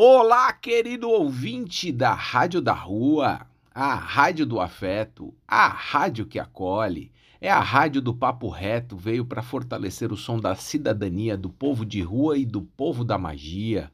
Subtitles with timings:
[0.00, 3.40] Olá, querido ouvinte da Rádio da Rua,
[3.74, 7.10] a Rádio do Afeto, a rádio que acolhe.
[7.40, 11.84] É a rádio do Papo Reto, veio para fortalecer o som da cidadania, do povo
[11.84, 13.90] de rua e do povo da magia.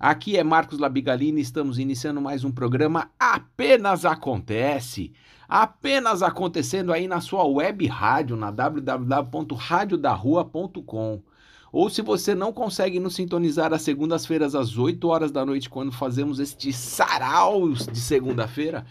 [0.00, 5.12] Aqui é Marcos Labigalini, estamos iniciando mais um programa Apenas Acontece.
[5.46, 11.20] Apenas acontecendo aí na sua web rádio, na www.radiodarrua.com.
[11.74, 15.90] Ou se você não consegue nos sintonizar às segundas-feiras às 8 horas da noite, quando
[15.90, 18.86] fazemos este sarau de segunda-feira,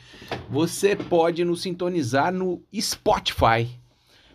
[0.49, 3.69] você pode nos sintonizar no Spotify.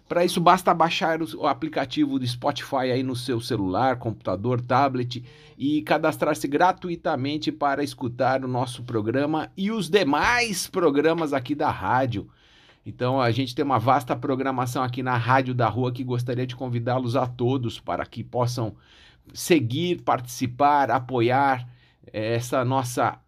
[0.09, 5.23] Para isso, basta baixar o aplicativo do Spotify aí no seu celular, computador, tablet
[5.59, 12.27] e cadastrar-se gratuitamente para escutar o nosso programa e os demais programas aqui da rádio.
[12.89, 16.57] Então a gente tem uma vasta programação aqui na Rádio da Rua que gostaria de
[16.57, 18.75] convidá-los a todos para que possam
[19.35, 21.69] seguir, participar, apoiar
[22.11, 23.21] eh, essa nossa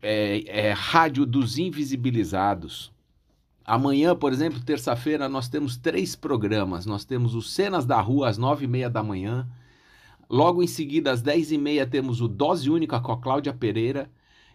[0.00, 2.92] é, é, Rádio dos Invisibilizados.
[3.64, 6.86] Amanhã, por exemplo, terça-feira, nós temos três programas.
[6.86, 9.48] Nós temos o Cenas da Rua às nove e meia da manhã.
[10.30, 14.08] Logo em seguida, às dez e meia, temos o Dose Única com a Cláudia Pereira.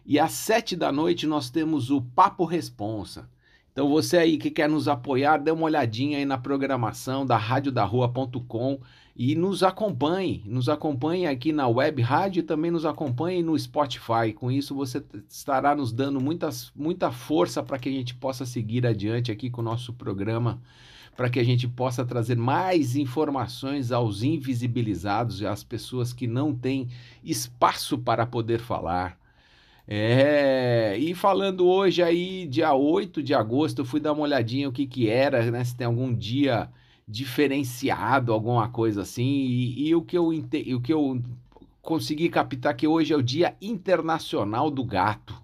[0.05, 3.27] E às sete da noite, nós temos o Papo Responsa.
[3.73, 8.79] Então você aí que quer nos apoiar, dê uma olhadinha aí na programação da radiodarrua.com
[9.15, 14.31] e nos acompanhe, nos acompanhe aqui na web rádio e também nos acompanhe no Spotify.
[14.35, 18.85] Com isso você estará nos dando muitas, muita força para que a gente possa seguir
[18.85, 20.61] adiante aqui com o nosso programa,
[21.17, 26.53] para que a gente possa trazer mais informações aos invisibilizados e às pessoas que não
[26.53, 26.89] têm
[27.23, 29.22] espaço para poder falar.
[29.87, 34.71] É, e falando hoje aí, dia 8 de agosto, eu fui dar uma olhadinha o
[34.71, 35.63] que que era, né?
[35.63, 36.69] Se tem algum dia
[37.07, 41.21] diferenciado, alguma coisa assim, e, e o, que eu, o que eu
[41.81, 45.41] consegui captar que hoje é o Dia Internacional do Gato.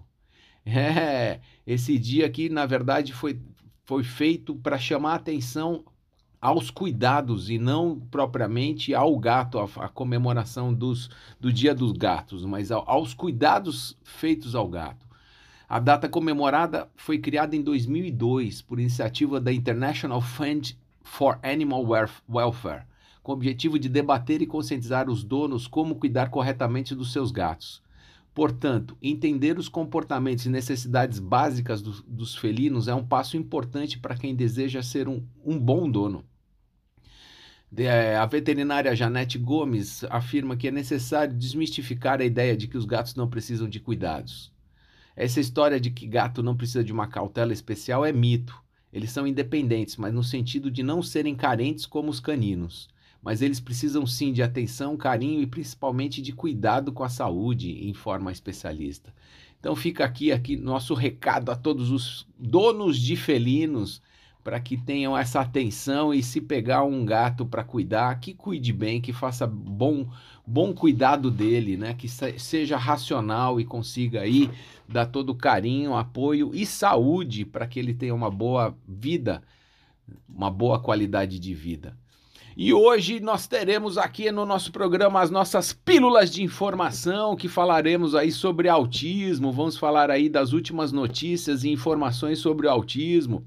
[0.62, 3.40] É, esse dia aqui, na verdade, foi,
[3.84, 5.84] foi feito para chamar a atenção
[6.40, 12.70] aos cuidados e não propriamente ao gato, a, comemoração dos, do Dia dos Gatos, mas
[12.70, 15.06] ao, aos cuidados feitos ao gato.
[15.68, 21.86] A data comemorada foi criada em 2002 por iniciativa da International Fund for Animal
[22.28, 22.84] Welfare,
[23.22, 27.82] com o objetivo de debater e conscientizar os donos como cuidar corretamente dos seus gatos.
[28.32, 34.16] Portanto, entender os comportamentos e necessidades básicas do, dos felinos é um passo importante para
[34.16, 36.24] quem deseja ser um, um bom dono.
[37.76, 42.84] É, a veterinária Janete Gomes afirma que é necessário desmistificar a ideia de que os
[42.84, 44.52] gatos não precisam de cuidados.
[45.14, 48.60] Essa história de que gato não precisa de uma cautela especial é mito.
[48.92, 52.88] Eles são independentes, mas no sentido de não serem carentes como os caninos.
[53.22, 58.30] Mas eles precisam sim de atenção, carinho e principalmente de cuidado com a saúde, informa
[58.30, 59.14] a especialista.
[59.60, 64.02] Então fica aqui, aqui nosso recado a todos os donos de felinos
[64.42, 69.00] para que tenham essa atenção e se pegar um gato para cuidar, que cuide bem,
[69.00, 70.06] que faça bom
[70.46, 71.94] bom cuidado dele, né?
[71.94, 74.50] Que seja racional e consiga aí
[74.88, 79.42] dar todo carinho, apoio e saúde para que ele tenha uma boa vida,
[80.28, 81.96] uma boa qualidade de vida.
[82.56, 88.14] E hoje nós teremos aqui no nosso programa as nossas pílulas de informação que falaremos
[88.14, 93.46] aí sobre autismo, vamos falar aí das últimas notícias e informações sobre o autismo.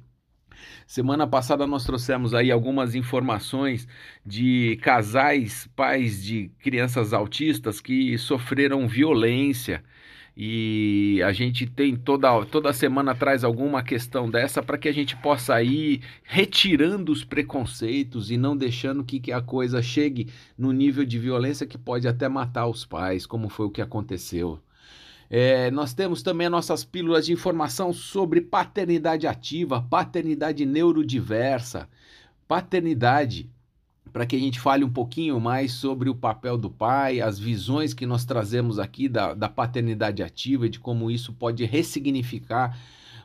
[0.93, 3.87] Semana passada nós trouxemos aí algumas informações
[4.23, 9.83] de casais, pais de crianças autistas que sofreram violência.
[10.37, 15.17] E a gente tem toda, toda semana traz alguma questão dessa para que a gente
[15.17, 21.03] possa ir retirando os preconceitos e não deixando que, que a coisa chegue no nível
[21.03, 24.61] de violência que pode até matar os pais, como foi o que aconteceu.
[25.35, 31.89] É, nós temos também nossas pílulas de informação sobre paternidade ativa, paternidade neurodiversa,
[32.47, 33.49] paternidade,
[34.11, 37.95] para que a gente fale um pouquinho mais sobre o papel do pai, as visões
[37.95, 42.77] que nós trazemos aqui da, da paternidade ativa e de como isso pode ressignificar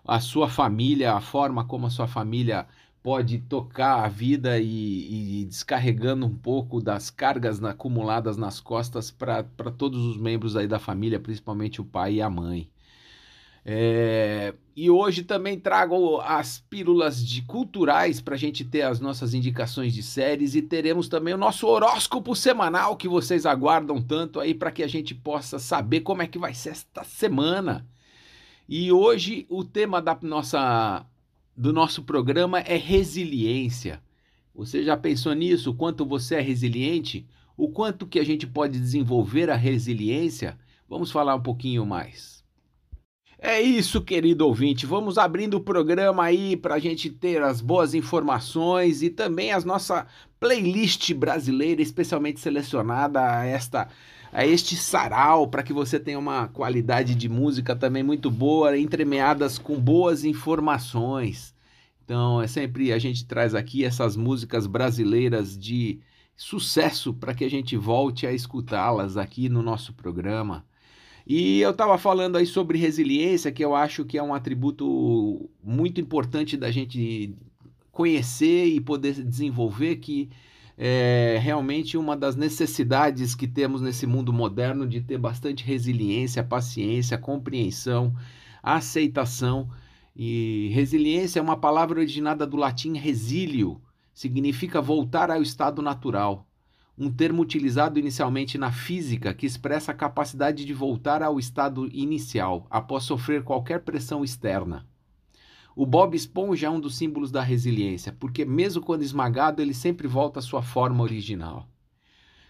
[0.03, 2.67] a sua família, a forma como a sua família
[3.09, 9.43] pode tocar a vida e, e descarregando um pouco das cargas acumuladas nas costas para
[9.79, 12.69] todos os membros aí da família, principalmente o pai e a mãe.
[13.65, 19.33] É, e hoje também trago as pílulas de culturais para a gente ter as nossas
[19.33, 24.53] indicações de séries e teremos também o nosso horóscopo semanal que vocês aguardam tanto aí
[24.53, 27.87] para que a gente possa saber como é que vai ser esta semana.
[28.69, 31.07] E hoje o tema da nossa
[31.59, 34.01] do nosso programa é resiliência.
[34.55, 35.71] Você já pensou nisso?
[35.71, 37.27] O quanto você é resiliente?
[37.57, 40.57] O quanto que a gente pode desenvolver a resiliência?
[40.89, 42.45] Vamos falar um pouquinho mais.
[43.41, 44.87] É isso, querido ouvinte.
[44.87, 49.65] Vamos abrindo o programa aí para a gente ter as boas informações e também as
[49.65, 50.07] nossa
[50.39, 53.89] playlist brasileira, especialmente selecionada a esta
[54.33, 59.59] a este sarau para que você tenha uma qualidade de música também muito boa, entremeadas
[59.59, 61.55] com boas informações.
[62.05, 66.01] Então, é sempre a gente traz aqui essas músicas brasileiras de
[66.37, 70.65] sucesso para que a gente volte a escutá-las aqui no nosso programa.
[71.27, 76.01] E eu estava falando aí sobre resiliência, que eu acho que é um atributo muito
[76.01, 77.35] importante da gente
[77.93, 80.31] conhecer e poder desenvolver, que
[80.81, 87.19] é realmente uma das necessidades que temos nesse mundo moderno de ter bastante resiliência, paciência,
[87.19, 88.15] compreensão,
[88.63, 89.69] aceitação
[90.15, 93.83] e resiliência é uma palavra originada do latim resílio,
[94.15, 96.47] significa voltar ao estado natural.
[96.97, 102.67] Um termo utilizado inicialmente na física que expressa a capacidade de voltar ao estado inicial
[102.71, 104.88] após sofrer qualquer pressão externa.
[105.75, 110.09] O Bob Esponja é um dos símbolos da resiliência, porque mesmo quando esmagado, ele sempre
[110.09, 111.69] volta à sua forma original.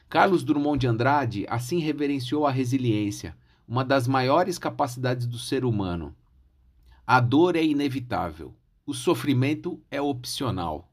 [0.09, 3.37] Carlos Drummond de Andrade assim reverenciou a resiliência,
[3.67, 6.17] uma das maiores capacidades do ser humano.
[7.07, 8.55] A dor é inevitável,
[8.87, 10.91] o sofrimento é opcional.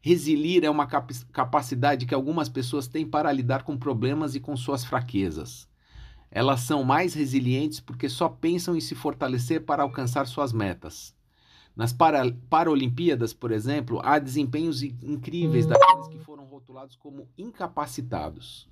[0.00, 4.56] Resilir é uma cap capacidade que algumas pessoas têm para lidar com problemas e com
[4.56, 5.68] suas fraquezas.
[6.30, 11.16] Elas são mais resilientes porque só pensam em se fortalecer para alcançar suas metas.
[11.74, 18.68] Nas para Paralimpíadas, por exemplo, há desempenhos incríveis daqueles que foram rotulados como incapacitados.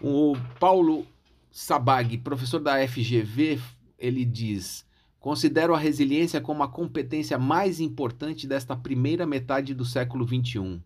[0.00, 1.06] O Paulo
[1.50, 3.60] Sabag, professor da FGV,
[3.98, 4.86] ele diz:
[5.18, 10.82] Considero a resiliência como a competência mais importante desta primeira metade do século XXI.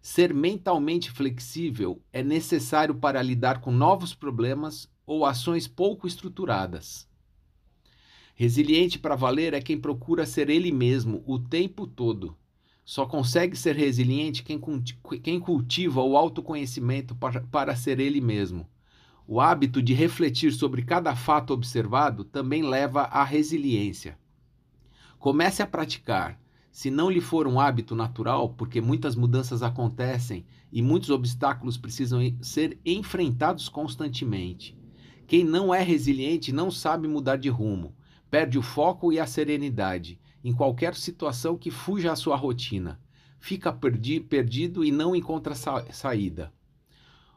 [0.00, 7.08] Ser mentalmente flexível é necessário para lidar com novos problemas ou ações pouco estruturadas.
[8.34, 12.36] Resiliente para valer é quem procura ser ele mesmo o tempo todo.
[12.84, 17.16] Só consegue ser resiliente quem, cultiva o autoconhecimento
[17.50, 18.68] para ser ele mesmo.
[19.26, 24.18] O hábito de refletir sobre cada fato observado também leva à resiliência.
[25.18, 26.38] Comece a praticar.
[26.70, 32.20] Se não lhe for um hábito natural, porque muitas mudanças acontecem e muitos obstáculos precisam
[32.40, 34.77] ser enfrentados constantemente.
[35.28, 37.94] Quem não é resiliente não sabe mudar de rumo,
[38.30, 42.98] perde o foco e a serenidade em qualquer situação que fuja à sua rotina.
[43.38, 46.50] Fica perdi perdido e não encontra sa saída.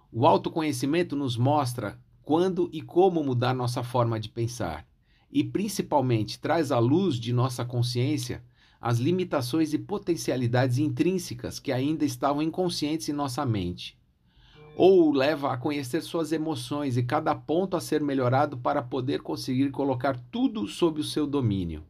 [0.10, 4.88] O autoconhecimento nos mostra quando e como mudar nossa forma de pensar
[5.30, 8.42] e, principalmente, traz à luz de nossa consciência
[8.80, 14.00] as limitações e potencialidades intrínsecas que ainda estavam inconscientes em nossa mente.
[14.76, 19.70] Ou leva a conhecer suas emoções e cada ponto a ser melhorado para poder conseguir
[19.72, 21.84] colocar tudo sob o seu domínio.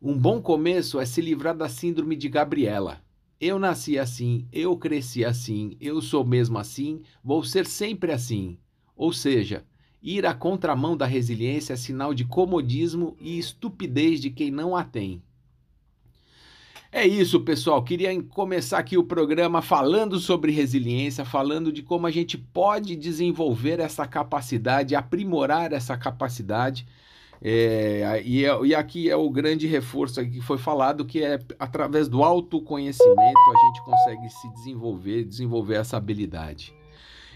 [0.00, 3.00] Um bom começo é se livrar da síndrome de Gabriela
[3.40, 8.58] eu nasci assim, eu cresci assim, eu sou mesmo assim, vou ser sempre assim.
[8.96, 9.64] Ou seja,
[10.02, 14.82] ir à contramão da resiliência é sinal de comodismo e estupidez de quem não a
[14.82, 15.22] tem.
[16.90, 17.82] É isso, pessoal.
[17.82, 23.78] Queria começar aqui o programa falando sobre resiliência, falando de como a gente pode desenvolver
[23.78, 26.86] essa capacidade, aprimorar essa capacidade
[27.40, 32.08] é, e, é, e, aqui é o grande reforço que foi falado, que é através
[32.08, 36.74] do autoconhecimento a gente consegue se desenvolver, desenvolver essa habilidade.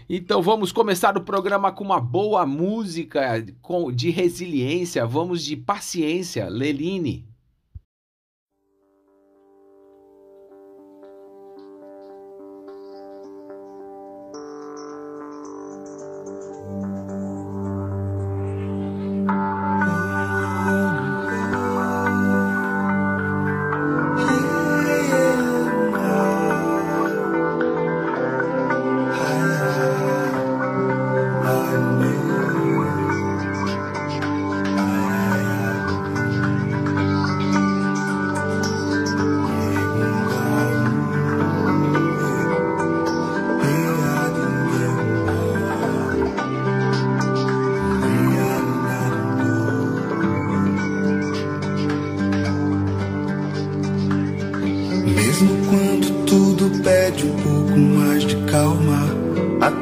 [0.09, 3.41] Então vamos começar o programa com uma boa música
[3.95, 7.25] de resiliência, vamos de paciência, Leline.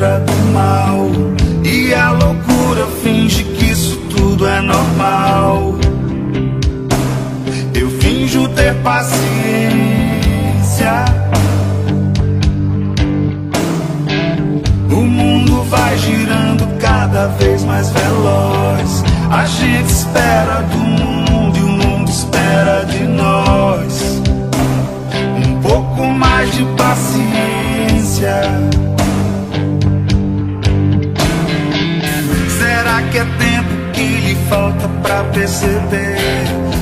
[0.00, 1.10] do mal
[1.62, 5.74] e a loucura finge que isso tudo é normal.
[7.74, 9.60] Eu finjo ter paciência
[14.90, 19.04] o mundo vai girando cada vez mais veloz.
[19.30, 24.20] A gente espera do mundo e o mundo espera de nós.
[25.36, 28.40] Um pouco mais de paciência.
[33.10, 36.16] Que é tempo que lhe falta pra perceber?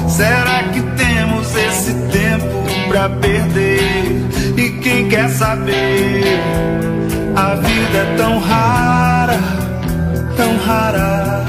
[0.09, 3.81] Será que temos esse tempo pra perder?
[4.57, 6.25] E quem quer saber?
[7.35, 9.39] A vida é tão rara,
[10.37, 11.47] tão rara.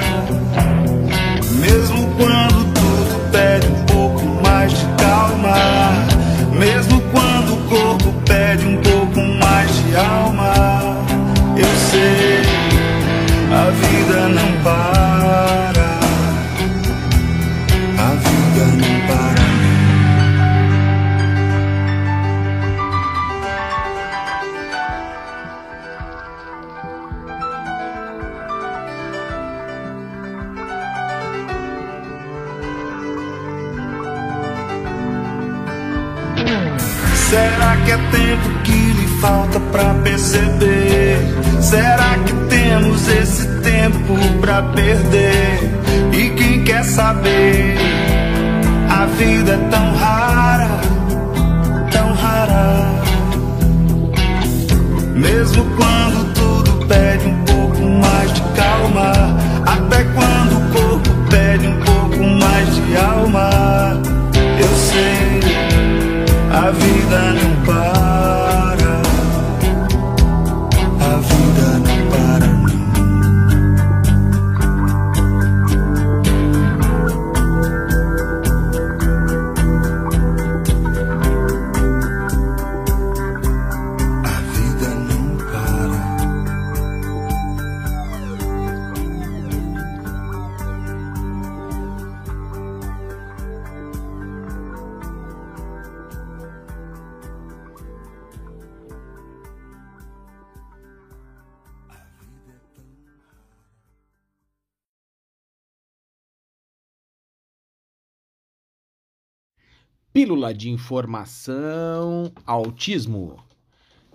[110.50, 113.38] Pílula de informação, autismo.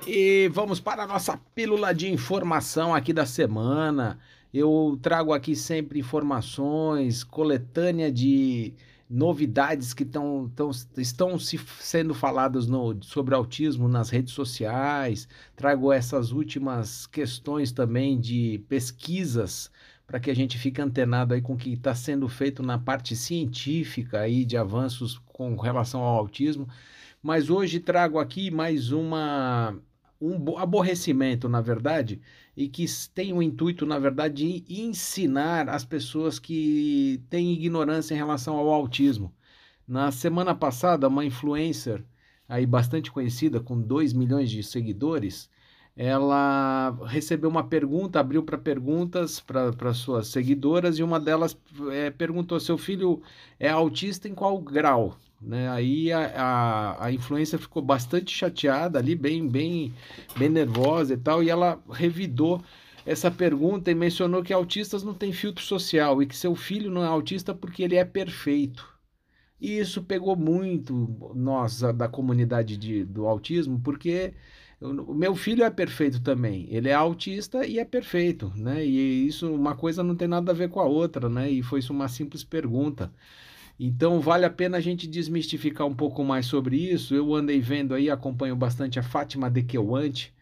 [0.06, 4.18] E vamos para a nossa pílula de informação aqui da semana.
[4.52, 8.74] Eu trago aqui sempre informações, coletânea de
[9.08, 15.28] novidades que tão, tão, estão se, sendo faladas no, sobre autismo nas redes sociais.
[15.54, 19.70] Trago essas últimas questões também de pesquisas
[20.06, 23.16] para que a gente fique antenado aí com o que está sendo feito na parte
[23.16, 26.66] científica aí de avanços com relação ao autismo.
[27.20, 29.76] Mas hoje trago aqui mais uma
[30.20, 32.20] um aborrecimento, na verdade,
[32.56, 38.16] e que tem o intuito, na verdade, de ensinar as pessoas que têm ignorância em
[38.16, 39.34] relação ao autismo.
[39.86, 42.02] Na semana passada, uma influencer
[42.48, 45.50] aí bastante conhecida, com 2 milhões de seguidores,
[45.96, 51.56] ela recebeu uma pergunta, abriu para perguntas para suas seguidoras e uma delas
[51.92, 53.22] é, perguntou: seu filho
[53.60, 55.16] é autista em qual grau?
[55.40, 55.68] Né?
[55.68, 59.94] Aí a, a, a influência ficou bastante chateada ali, bem, bem,
[60.36, 62.60] bem nervosa e tal, e ela revidou
[63.06, 67.04] essa pergunta e mencionou que autistas não têm filtro social e que seu filho não
[67.04, 68.88] é autista porque ele é perfeito.
[69.60, 74.34] E isso pegou muito nós da comunidade de, do autismo, porque
[74.80, 76.66] o meu filho é perfeito também.
[76.70, 78.84] Ele é autista e é perfeito, né?
[78.84, 81.50] E isso, uma coisa não tem nada a ver com a outra, né?
[81.50, 83.12] E foi isso uma simples pergunta.
[83.78, 87.14] Então vale a pena a gente desmistificar um pouco mais sobre isso.
[87.14, 90.32] Eu andei vendo aí, acompanho bastante a Fátima Dequeuante,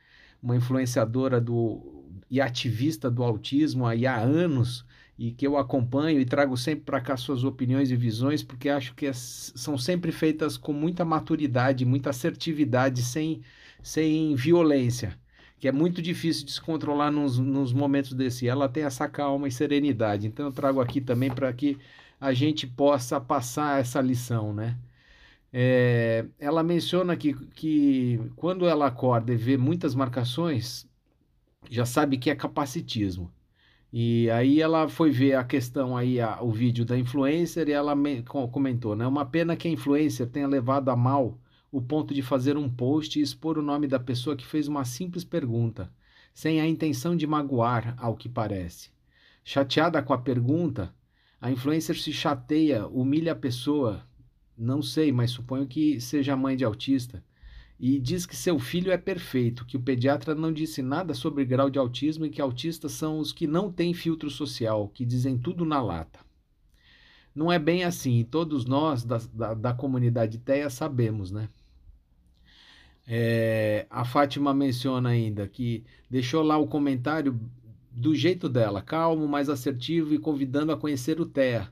[0.43, 4.87] uma influenciadora do e ativista do autismo aí há anos
[5.19, 8.95] e que eu acompanho e trago sempre para cá suas opiniões e visões, porque acho
[8.95, 13.43] que as, são sempre feitas com muita maturidade, muita assertividade, sem,
[13.83, 15.19] sem violência,
[15.59, 18.49] que é muito difícil de se controlar nos, nos momentos desse.
[18.49, 20.27] Ela tem essa calma e serenidade.
[20.27, 21.79] Então eu trago aqui também para que
[22.21, 24.79] a gente possa passar essa lição, né?
[25.53, 30.89] É, ela menciona que, que quando ela acorda e vê muitas marcações,
[31.71, 33.31] já sabe que é capacitismo.
[33.93, 37.95] E aí ela foi ver a questão aí, a, o vídeo da influencer, e ela
[37.95, 39.07] me, comentou, né?
[39.07, 41.39] Uma pena que a influencer tenha levado a mal
[41.73, 44.85] o ponto de fazer um post e expor o nome da pessoa que fez uma
[44.85, 45.91] simples pergunta,
[46.35, 48.91] sem a intenção de magoar, ao que parece.
[49.43, 50.95] Chateada com a pergunta,
[51.41, 54.07] a influencer se chateia, humilha a pessoa,
[54.57, 57.25] não sei, mas suponho que seja mãe de autista,
[57.81, 61.71] e diz que seu filho é perfeito, que o pediatra não disse nada sobre grau
[61.71, 65.65] de autismo e que autistas são os que não têm filtro social, que dizem tudo
[65.65, 66.21] na lata.
[67.35, 71.49] Não é bem assim, e todos nós da, da, da comunidade TEA sabemos, né?
[73.07, 77.39] É, a Fátima menciona ainda que deixou lá o comentário
[77.91, 81.71] do jeito dela, calmo, mais assertivo e convidando a conhecer o TEA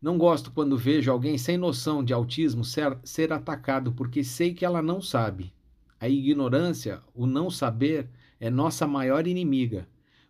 [0.00, 4.64] não gosto quando vejo alguém sem noção de autismo ser, ser atacado porque sei que
[4.64, 5.52] ela não sabe.
[5.98, 9.88] A ignorância, o não saber, é nossa maior inimiga.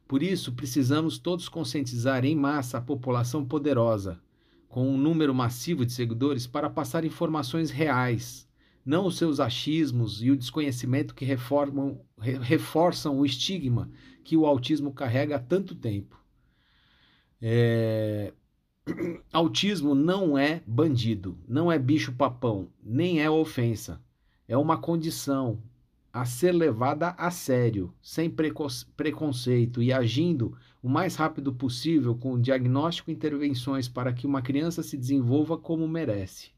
[0.09, 4.21] Por isso, precisamos todos conscientizar em massa a população poderosa,
[4.69, 8.46] com um número massivo de seguidores, para passar informações reais,
[8.87, 13.91] não os seus achismos e o desconhecimento que reformam, re, reforçam o estigma
[14.23, 16.17] que o autismo carrega há tanto tempo.
[17.43, 18.33] É,
[19.33, 24.01] autismo não é bandido, não é bicho-papão, nem é ofensa.
[24.47, 25.61] É uma condição
[26.13, 33.11] a ser levada a sério, sem preconceito e agindo o mais rápido possível com diagnóstico
[33.11, 36.53] e intervenções para que uma criança se desenvolva como merece.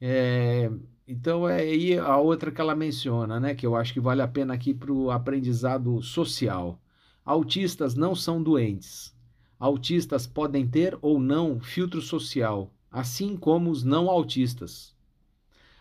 [0.00, 0.70] É,
[1.10, 4.28] então é aí a outra que ela menciona, né, que eu acho que vale a
[4.28, 6.80] pena aqui para o aprendizado social.
[7.24, 9.14] Autistas não são doentes,
[9.60, 14.96] Autistas podem ter ou não filtro social, assim como os não autistas.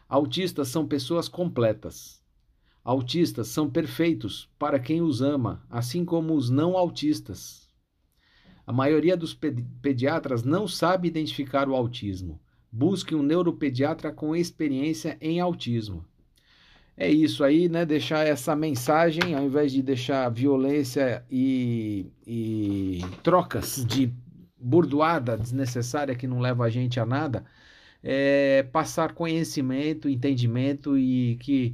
[0.09, 2.21] Autistas são pessoas completas.
[2.83, 7.69] Autistas são perfeitos para quem os ama, assim como os não autistas.
[8.67, 12.37] A maioria dos pediatras não sabe identificar o autismo.
[12.71, 16.05] Busque um neuropediatra com experiência em autismo
[16.99, 17.85] é isso aí, né?
[17.85, 24.11] Deixar essa mensagem, ao invés de deixar violência e, e trocas de
[24.59, 27.45] burdoada desnecessária que não leva a gente a nada,
[28.03, 31.73] é passar conhecimento, entendimento e que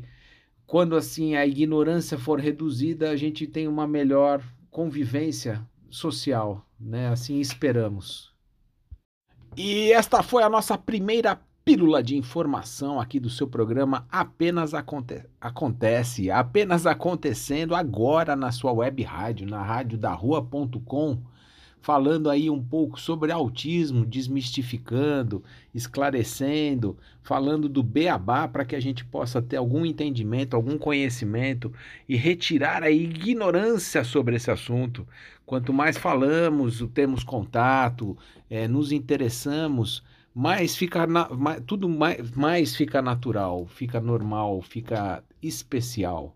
[0.67, 7.07] quando assim a ignorância for reduzida, a gente tem uma melhor convivência social, né?
[7.07, 8.34] Assim esperamos.
[9.57, 15.23] E esta foi a nossa primeira pílula de informação aqui do seu programa apenas aconte
[15.39, 21.19] acontece, apenas acontecendo agora na sua web rádio, na rádio da rua.com,
[21.79, 25.41] falando aí um pouco sobre autismo, desmistificando,
[25.73, 31.71] esclarecendo, falando do beabá para que a gente possa ter algum entendimento, algum conhecimento
[32.09, 35.07] e retirar a ignorância sobre esse assunto.
[35.45, 38.17] Quanto mais falamos, temos contato,
[38.49, 40.03] é, nos interessamos,
[40.33, 46.35] mais fica na, mais, tudo mais, mais fica natural, fica normal, fica especial.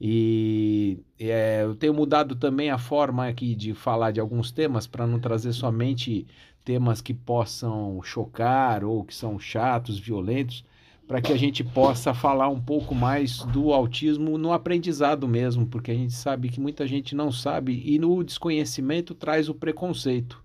[0.00, 5.06] E é, eu tenho mudado também a forma aqui de falar de alguns temas para
[5.06, 6.26] não trazer somente
[6.64, 10.64] temas que possam chocar ou que são chatos, violentos,
[11.06, 15.90] para que a gente possa falar um pouco mais do autismo no aprendizado mesmo, porque
[15.90, 20.42] a gente sabe que muita gente não sabe e no desconhecimento traz o preconceito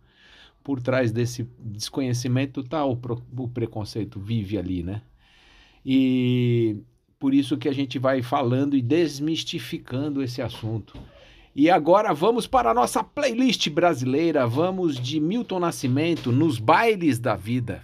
[0.64, 2.92] por trás desse desconhecimento tá o,
[3.38, 5.02] o preconceito vive ali, né?
[5.86, 6.78] E
[7.18, 11.00] por isso que a gente vai falando e desmistificando esse assunto.
[11.56, 14.46] E agora vamos para a nossa playlist brasileira.
[14.46, 17.84] Vamos de Milton Nascimento nos bailes da vida.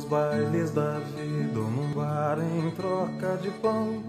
[0.00, 1.60] Nos bailes da vida
[1.94, 4.02] bar em troca de pão.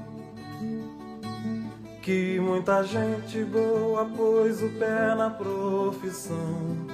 [2.01, 6.88] Que muita gente boa pôs o pé na profissão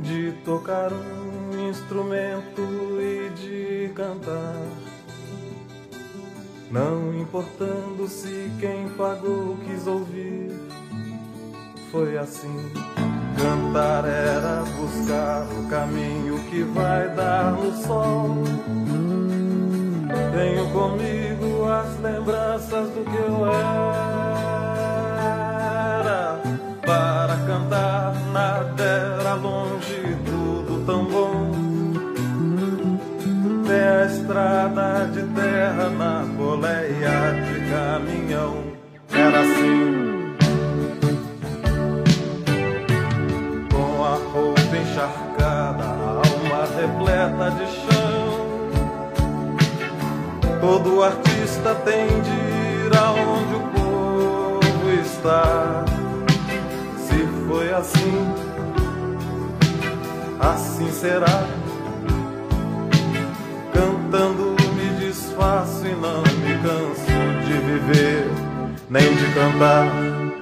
[0.00, 2.60] de tocar um instrumento
[3.00, 4.66] e de cantar.
[6.70, 10.50] Não importando se quem pagou quis ouvir,
[11.90, 12.72] foi assim.
[13.36, 18.36] Cantar era buscar o caminho que vai dar no sol.
[20.32, 23.64] Tenho comigo as lembranças do que eu era.
[26.86, 31.50] Para cantar nada era longe, tudo tão bom.
[33.66, 38.62] Tem a estrada de terra na boleia de caminhão.
[39.12, 40.03] Era assim
[46.84, 48.34] repleta de chão.
[50.60, 55.84] Todo artista tem de ir aonde o povo está.
[56.98, 58.34] Se foi assim,
[60.40, 61.46] assim será.
[63.72, 68.30] Cantando me desfaço e não me canso de viver,
[68.90, 70.33] nem de cantar.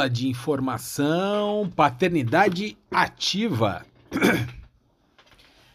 [0.00, 3.84] Pílula de informação, paternidade ativa.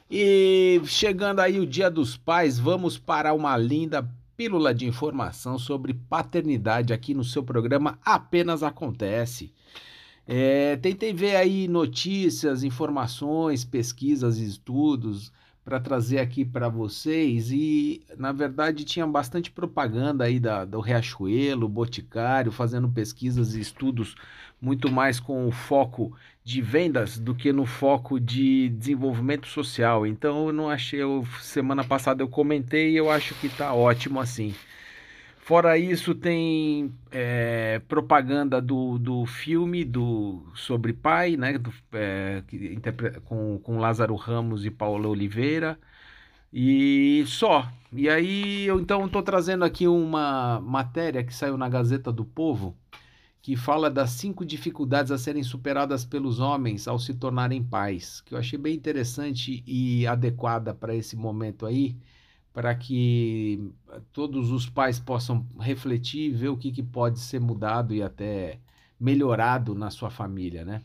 [0.09, 4.07] E chegando aí o Dia dos Pais, vamos para uma linda
[4.37, 9.51] pílula de informação sobre paternidade aqui no seu programa Apenas Acontece.
[10.27, 15.31] É, tentei ver aí notícias, informações, pesquisas, estudos
[15.65, 21.67] para trazer aqui para vocês e na verdade tinha bastante propaganda aí da, do Riachuelo,
[21.67, 24.15] Boticário, fazendo pesquisas e estudos
[24.61, 30.05] muito mais com o foco de vendas do que no foco de desenvolvimento social.
[30.05, 34.19] Então eu não achei, eu, semana passada eu comentei e eu acho que está ótimo
[34.19, 34.53] assim.
[35.45, 41.59] Fora isso, tem é, propaganda do, do filme do sobre pai, né?
[41.59, 42.41] Do, é,
[43.25, 45.77] com, com Lázaro Ramos e Paula Oliveira.
[46.51, 47.71] E só.
[47.93, 52.75] E aí eu então estou trazendo aqui uma matéria que saiu na Gazeta do Povo,
[53.39, 58.33] que fala das cinco dificuldades a serem superadas pelos homens ao se tornarem pais, que
[58.33, 61.95] eu achei bem interessante e adequada para esse momento aí
[62.55, 63.69] para que
[64.13, 68.61] todos os pais possam refletir e ver o que, que pode ser mudado e até
[68.97, 70.81] melhorado na sua família, né?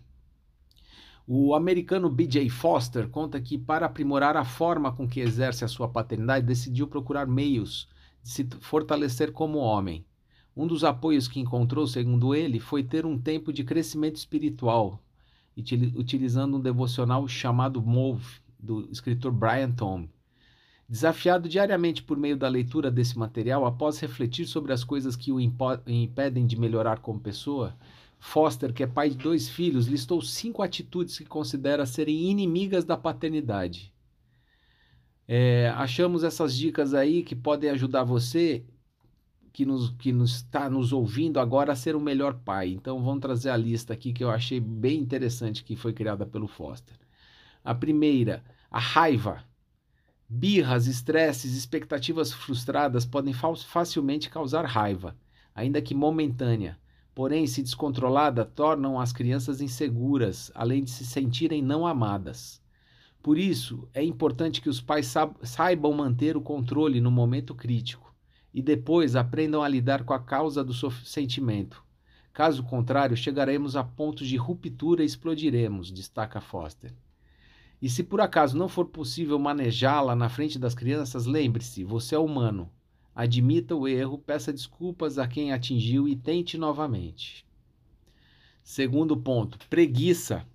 [1.24, 2.50] O americano B.J.
[2.50, 7.28] Foster conta que, para aprimorar a forma com que exerce a sua paternidade, decidiu procurar
[7.28, 7.88] meios
[8.20, 10.04] de se fortalecer como homem.
[10.56, 15.00] Um dos apoios que encontrou, segundo ele, foi ter um tempo de crescimento espiritual,
[15.94, 18.26] utilizando um devocional chamado Move,
[18.58, 20.08] do escritor Brian Tom.
[20.90, 25.38] Desafiado diariamente por meio da leitura desse material, após refletir sobre as coisas que o
[25.38, 27.76] impedem de melhorar como pessoa,
[28.18, 32.96] Foster, que é pai de dois filhos, listou cinco atitudes que considera serem inimigas da
[32.96, 33.94] paternidade.
[35.28, 38.64] É, achamos essas dicas aí que podem ajudar você
[39.52, 42.70] que nos que nos está nos ouvindo agora a ser o melhor pai.
[42.70, 46.48] Então vamos trazer a lista aqui que eu achei bem interessante que foi criada pelo
[46.48, 46.96] Foster.
[47.64, 49.48] A primeira, a raiva.
[50.32, 55.16] Birras, estresses, expectativas frustradas podem facilmente causar raiva,
[55.52, 56.78] ainda que momentânea.
[57.12, 62.62] Porém, se descontrolada, tornam as crianças inseguras, além de se sentirem não amadas.
[63.20, 65.12] Por isso, é importante que os pais
[65.42, 68.14] saibam manter o controle no momento crítico
[68.54, 71.82] e depois aprendam a lidar com a causa do sentimento.
[72.32, 76.94] Caso contrário, chegaremos a pontos de ruptura e explodiremos, destaca Foster.
[77.82, 82.18] E se por acaso não for possível manejá-la na frente das crianças, lembre-se: você é
[82.18, 82.70] humano.
[83.14, 87.46] Admita o erro, peça desculpas a quem atingiu e tente novamente.
[88.62, 90.46] Segundo ponto: preguiça.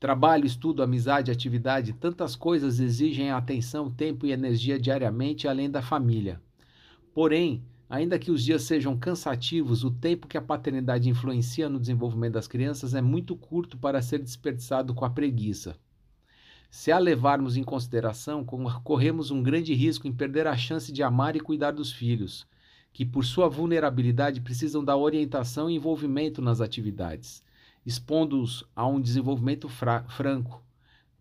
[0.00, 6.40] Trabalho, estudo, amizade, atividade, tantas coisas exigem atenção, tempo e energia diariamente, além da família.
[7.12, 12.34] Porém, ainda que os dias sejam cansativos, o tempo que a paternidade influencia no desenvolvimento
[12.34, 15.76] das crianças é muito curto para ser desperdiçado com a preguiça.
[16.68, 18.44] Se a levarmos em consideração,
[18.84, 22.46] corremos um grande risco em perder a chance de amar e cuidar dos filhos,
[22.92, 27.42] que por sua vulnerabilidade precisam da orientação e envolvimento nas atividades
[27.88, 30.62] expondo-os a um desenvolvimento franco.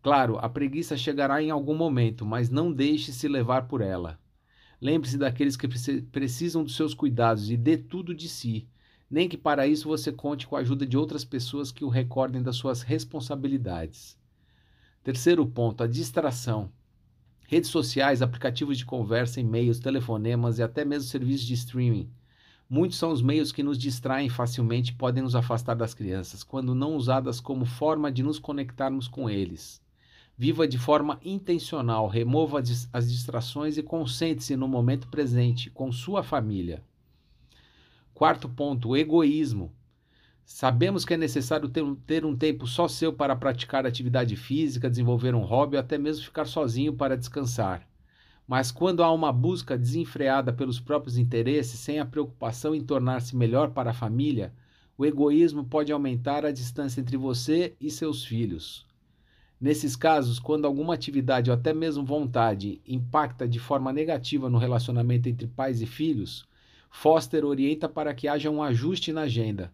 [0.04, 4.20] Claro, a preguiça chegará em algum momento, mas não deixe se levar por ela.
[4.82, 5.68] Lembre-se daqueles que
[6.12, 8.68] precisam dos seus cuidados e dê tudo de si,
[9.10, 12.44] nem que para isso você conte com a ajuda de outras pessoas que o recordem
[12.44, 14.18] das suas responsabilidades.
[15.08, 16.70] Terceiro ponto, a distração.
[17.48, 22.10] Redes sociais, aplicativos de conversa, e-mails, telefonemas e até mesmo serviços de streaming
[22.70, 26.76] Muitos são os meios que nos distraem facilmente e podem nos afastar das crianças, quando
[26.76, 29.82] não usadas como forma de nos conectarmos com eles.
[30.38, 36.84] Viva de forma intencional, remova as distrações e concentre-se no momento presente com sua família.
[38.14, 39.72] Quarto ponto: egoísmo.
[40.50, 44.90] Sabemos que é necessário ter um, ter um tempo só seu para praticar atividade física,
[44.90, 47.86] desenvolver um hobby ou até mesmo ficar sozinho para descansar.
[48.48, 53.72] Mas quando há uma busca desenfreada pelos próprios interesses, sem a preocupação em tornar-se melhor
[53.72, 54.54] para a família,
[54.98, 58.88] o egoísmo pode aumentar a distância entre você e seus filhos.
[59.60, 65.28] Nesses casos, quando alguma atividade ou até mesmo vontade impacta de forma negativa no relacionamento
[65.28, 66.48] entre pais e filhos,
[66.90, 69.74] Foster orienta para que haja um ajuste na agenda,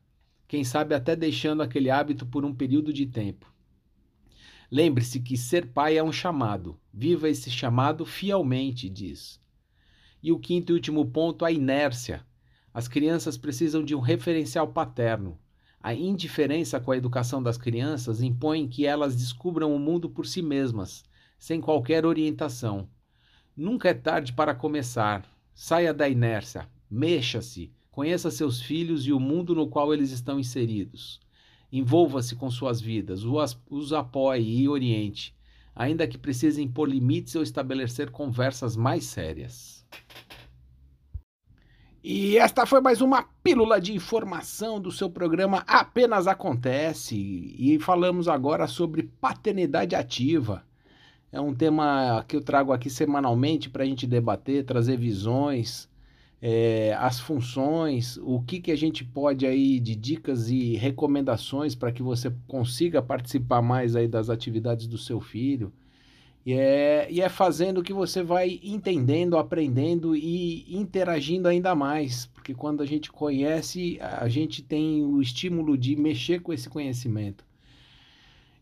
[0.53, 3.51] quem sabe até deixando aquele hábito por um período de tempo.
[4.71, 6.79] Lembre-se que ser pai é um chamado.
[6.93, 9.41] Viva esse chamado fielmente, diz.
[10.21, 12.23] E o quinto e último ponto, a inércia.
[12.71, 15.39] As crianças precisam de um referencial paterno.
[15.81, 20.43] A indiferença com a educação das crianças impõe que elas descubram o mundo por si
[20.43, 21.03] mesmas,
[21.39, 22.87] sem qualquer orientação.
[23.57, 25.27] Nunca é tarde para começar.
[25.51, 31.21] Saia da inércia, mexa-se, conheça seus filhos e o mundo no qual eles estão inseridos.
[31.71, 33.21] Envolva-se com suas vidas,
[33.69, 35.33] os apoie e oriente,
[35.75, 39.85] ainda que precisem impor limites ou estabelecer conversas mais sérias.
[42.03, 47.15] E esta foi mais uma pílula de informação do seu programa Apenas Acontece.
[47.15, 50.65] E falamos agora sobre paternidade ativa.
[51.31, 55.89] É um tema que eu trago aqui semanalmente para a gente debater, trazer visões,
[56.45, 61.89] é, as funções, o que, que a gente pode aí de dicas e recomendações para
[61.89, 65.71] que você consiga participar mais aí das atividades do seu filho.
[66.45, 72.25] E é, e é fazendo que você vai entendendo, aprendendo e interagindo ainda mais.
[72.25, 77.45] Porque quando a gente conhece, a gente tem o estímulo de mexer com esse conhecimento.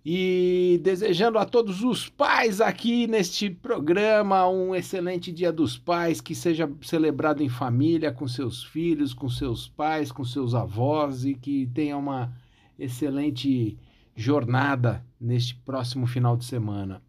[0.04, 6.34] E desejando a todos os pais aqui neste programa um excelente Dia dos Pais, que
[6.34, 11.68] seja celebrado em família, com seus filhos, com seus pais, com seus avós e que
[11.68, 12.34] tenha uma
[12.80, 13.78] excelente
[14.16, 17.00] jornada neste próximo final de semana.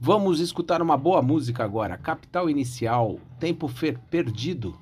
[0.00, 3.70] Vamos escutar uma boa música agora, Capital Inicial, Tempo
[4.10, 4.76] Perdido.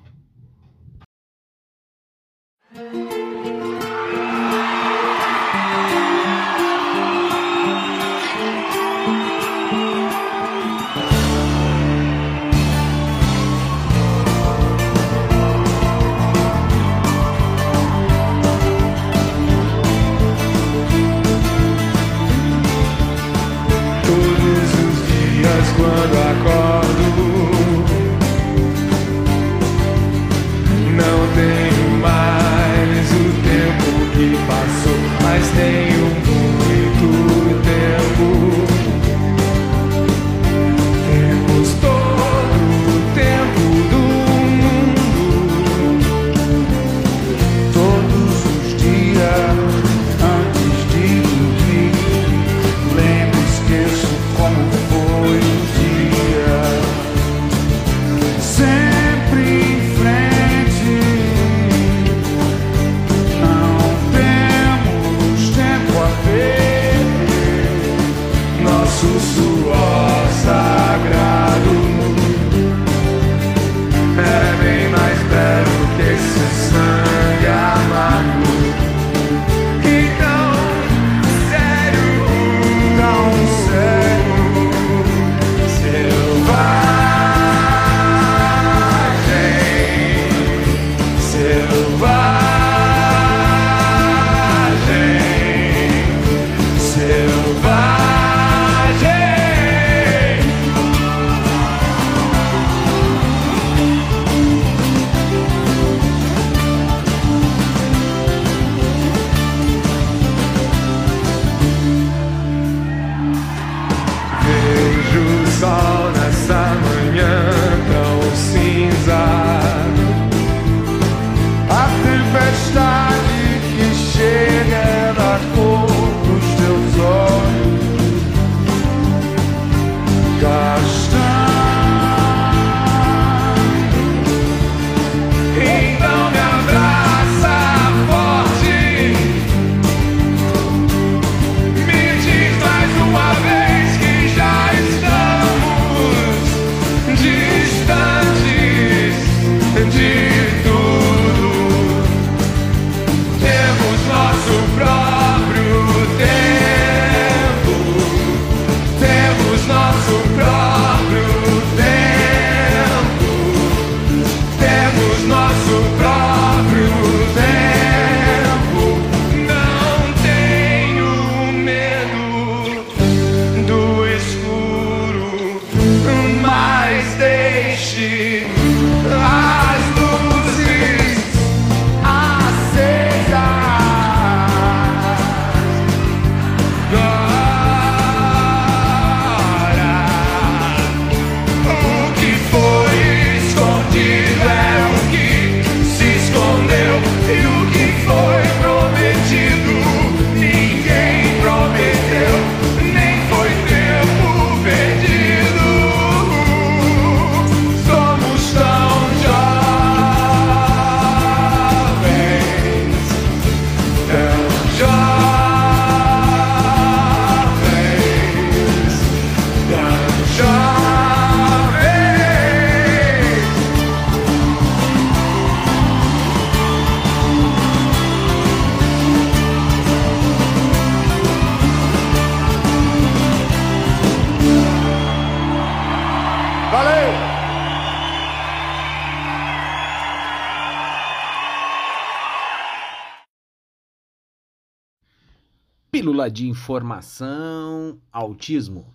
[246.19, 248.85] Pílula de informação, autismo.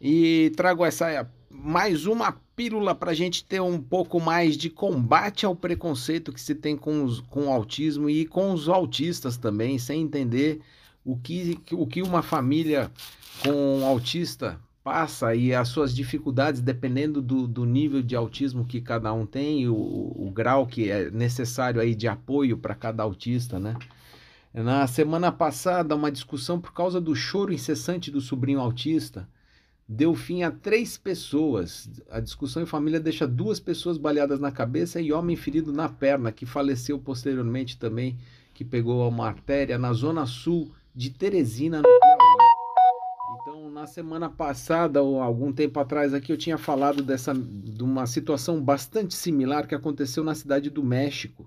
[0.00, 5.44] E trago essa mais uma pílula para a gente ter um pouco mais de combate
[5.44, 9.78] ao preconceito que se tem com, os, com o autismo e com os autistas também,
[9.78, 10.62] sem entender
[11.04, 12.90] o que, o que uma família
[13.44, 19.12] com autista passa e as suas dificuldades, dependendo do, do nível de autismo que cada
[19.12, 23.76] um tem, o, o grau que é necessário aí de apoio para cada autista, né?
[24.54, 29.28] Na semana passada, uma discussão por causa do choro incessante do sobrinho autista
[29.88, 31.88] deu fim a três pessoas.
[32.10, 36.32] A discussão em família deixa duas pessoas baleadas na cabeça e homem ferido na perna,
[36.32, 38.16] que faleceu posteriormente também,
[38.54, 42.42] que pegou uma artéria na zona sul de Teresina, no Piauí.
[43.40, 48.06] Então, na semana passada, ou algum tempo atrás aqui, eu tinha falado dessa, de uma
[48.06, 51.46] situação bastante similar que aconteceu na cidade do México.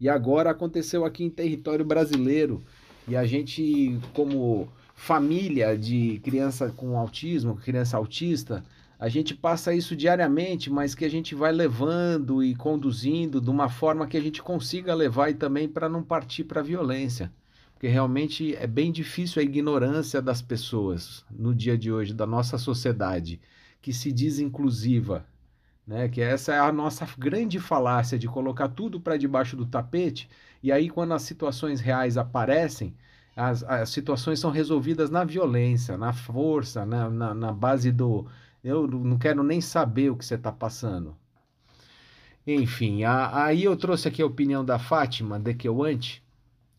[0.00, 2.62] E agora aconteceu aqui em território brasileiro.
[3.06, 8.64] E a gente, como família de criança com autismo, criança autista,
[8.98, 13.68] a gente passa isso diariamente, mas que a gente vai levando e conduzindo de uma
[13.68, 17.30] forma que a gente consiga levar e também para não partir para a violência.
[17.74, 22.56] Porque realmente é bem difícil a ignorância das pessoas no dia de hoje, da nossa
[22.56, 23.40] sociedade,
[23.82, 25.26] que se diz inclusiva.
[25.86, 26.08] Né?
[26.08, 30.28] Que essa é a nossa grande falácia de colocar tudo para debaixo do tapete,
[30.62, 32.94] e aí, quando as situações reais aparecem,
[33.36, 38.26] as, as situações são resolvidas na violência, na força, na, na, na base do
[38.64, 41.14] eu não quero nem saber o que você está passando.
[42.46, 46.22] Enfim, a, aí eu trouxe aqui a opinião da Fátima Dekewante,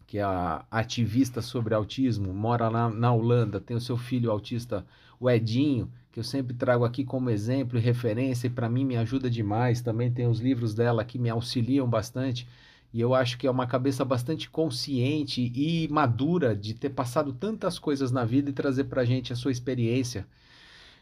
[0.07, 4.83] que é a ativista sobre autismo, mora lá na Holanda, tem o seu filho autista,
[5.19, 8.95] o Edinho, que eu sempre trago aqui como exemplo e referência, e para mim me
[8.95, 9.81] ajuda demais.
[9.81, 12.47] Também tem os livros dela que me auxiliam bastante.
[12.93, 17.77] E eu acho que é uma cabeça bastante consciente e madura de ter passado tantas
[17.77, 20.25] coisas na vida e trazer para a gente a sua experiência.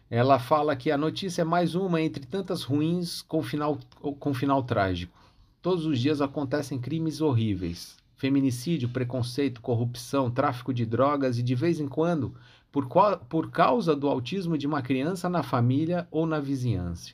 [0.09, 3.77] Ela fala que a notícia é mais uma entre tantas ruins com final,
[4.19, 5.15] com final trágico.
[5.61, 11.79] Todos os dias acontecem crimes horríveis: feminicídio, preconceito, corrupção, tráfico de drogas e, de vez
[11.79, 12.33] em quando,
[12.73, 17.13] por, qual, por causa do autismo de uma criança na família ou na vizinhança.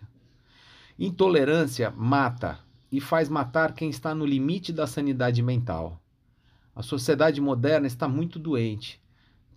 [0.97, 2.57] Intolerância mata,
[2.89, 6.01] e faz matar quem está no limite da sanidade mental.
[6.73, 9.01] A sociedade moderna está muito doente.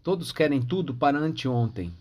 [0.03, 1.93] Todos querem tudo para anteontem.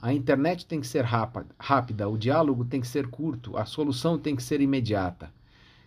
[0.00, 4.34] A internet tem que ser rápida, o diálogo tem que ser curto, a solução tem
[4.34, 5.30] que ser imediata.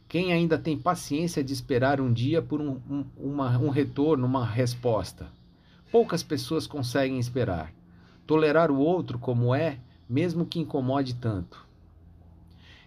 [0.08, 4.46] Quem ainda tem paciência de esperar um dia por um, um, uma, um retorno, uma
[4.46, 5.28] resposta?
[5.94, 7.72] Poucas pessoas conseguem esperar.
[8.26, 9.78] Tolerar o outro como é,
[10.10, 11.68] mesmo que incomode tanto.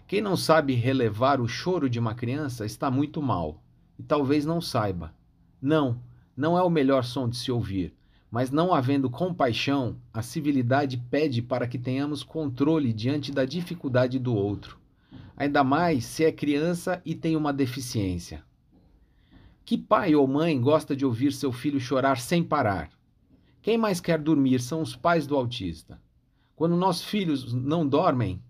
[0.09, 3.62] Quem não sabe relevar o choro de uma criança está muito mal,
[3.96, 5.14] e talvez não saiba.
[5.62, 6.00] Não,
[6.36, 7.94] não é o melhor som de se ouvir,
[8.28, 14.34] mas não havendo compaixão, a civilidade pede para que tenhamos controle diante da dificuldade do
[14.34, 14.80] outro,
[15.36, 18.42] ainda mais se é criança e tem uma deficiência.
[19.64, 22.95] Que pai ou mãe gosta de ouvir seu filho chorar sem parar?
[23.66, 26.00] Quem mais quer dormir são os pais do autista.
[26.54, 28.40] Quando nossos filhos não dormem,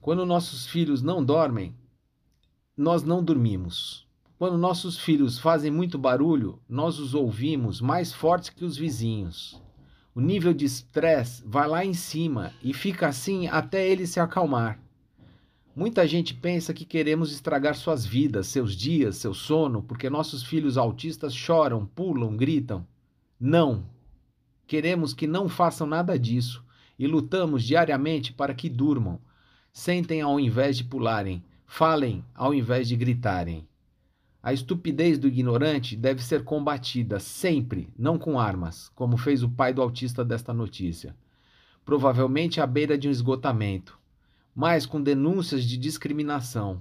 [0.00, 1.74] quando nossos filhos não dormem,
[2.76, 4.06] nós não dormimos.
[4.38, 9.60] Quando nossos filhos fazem muito barulho, nós os ouvimos mais fortes que os vizinhos.
[10.14, 14.78] O nível de estresse vai lá em cima e fica assim até ele se acalmar.
[15.74, 20.78] Muita gente pensa que queremos estragar suas vidas, seus dias, seu sono, porque nossos filhos
[20.78, 22.86] autistas choram, pulam, gritam.
[23.38, 23.86] Não!
[24.66, 26.64] Queremos que não façam nada disso
[26.98, 29.20] e lutamos diariamente para que durmam
[29.76, 33.66] Sentem ao invés de pularem, falem ao invés de gritarem.
[34.40, 39.74] A estupidez do ignorante deve ser combatida sempre, não com armas, como fez o pai
[39.74, 41.16] do autista desta notícia.
[41.84, 43.98] Provavelmente à beira de um esgotamento,
[44.54, 46.80] mas com denúncias de discriminação.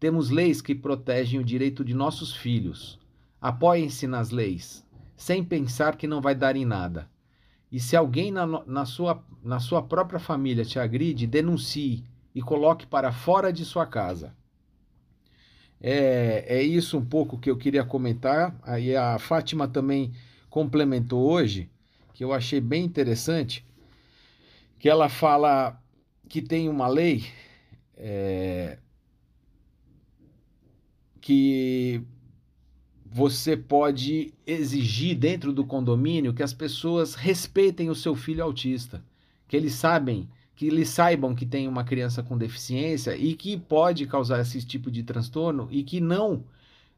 [0.00, 2.98] Temos leis que protegem o direito de nossos filhos.
[3.42, 4.82] Apoiem-se nas leis,
[5.22, 7.08] sem pensar que não vai dar em nada.
[7.70, 12.02] E se alguém na, na, sua, na sua própria família te agride, denuncie
[12.34, 14.34] e coloque para fora de sua casa.
[15.80, 18.58] É, é isso um pouco que eu queria comentar.
[18.64, 20.12] Aí a Fátima também
[20.50, 21.70] complementou hoje,
[22.12, 23.64] que eu achei bem interessante,
[24.80, 25.80] que ela fala
[26.28, 27.24] que tem uma lei
[27.96, 28.76] é,
[31.20, 32.04] que
[33.12, 39.04] você pode exigir dentro do condomínio que as pessoas respeitem o seu filho autista,
[39.46, 44.06] que eles sabem que eles saibam que tem uma criança com deficiência e que pode
[44.06, 46.44] causar esse tipo de transtorno e que não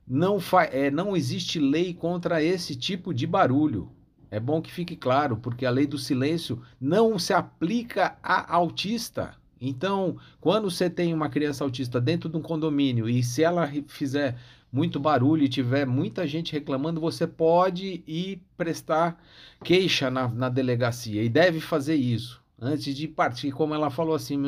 [0.06, 0.38] não,
[0.70, 3.90] é, não existe lei contra esse tipo de barulho.
[4.30, 9.34] É bom que fique claro, porque a lei do silêncio não se aplica a autista.
[9.58, 14.36] Então, quando você tem uma criança autista dentro de um condomínio e se ela fizer
[14.74, 19.22] muito barulho e tiver muita gente reclamando, você pode ir prestar
[19.62, 24.40] queixa na, na delegacia e deve fazer isso antes de partir, como ela falou assim,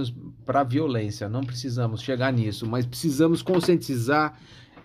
[0.45, 1.29] para violência.
[1.29, 4.37] Não precisamos chegar nisso, mas precisamos conscientizar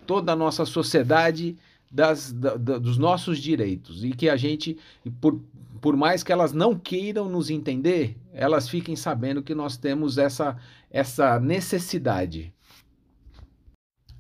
[0.06, 1.58] toda a nossa sociedade
[1.92, 4.78] das, da, da, dos nossos direitos e que a gente,
[5.20, 5.42] por,
[5.82, 10.56] por mais que elas não queiram nos entender, elas fiquem sabendo que nós temos essa,
[10.92, 12.54] essa necessidade.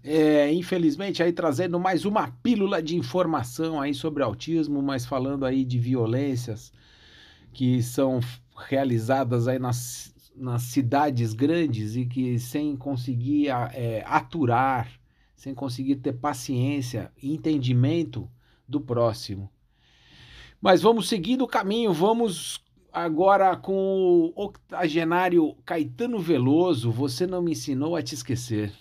[0.03, 5.63] É, infelizmente, aí trazendo mais uma pílula de informação aí sobre autismo, mas falando aí
[5.63, 6.73] de violências
[7.53, 8.19] que são
[8.67, 14.89] realizadas aí nas, nas cidades grandes e que sem conseguir é, aturar,
[15.35, 18.27] sem conseguir ter paciência e entendimento
[18.67, 19.51] do próximo.
[20.59, 26.91] Mas vamos seguindo o caminho, vamos agora com o octogenário Caetano Veloso.
[26.91, 28.73] Você não me ensinou a te esquecer.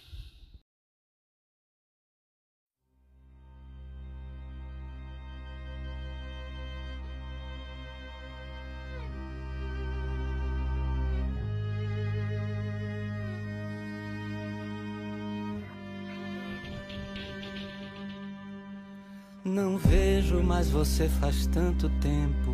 [20.50, 22.52] Mais você faz tanto tempo.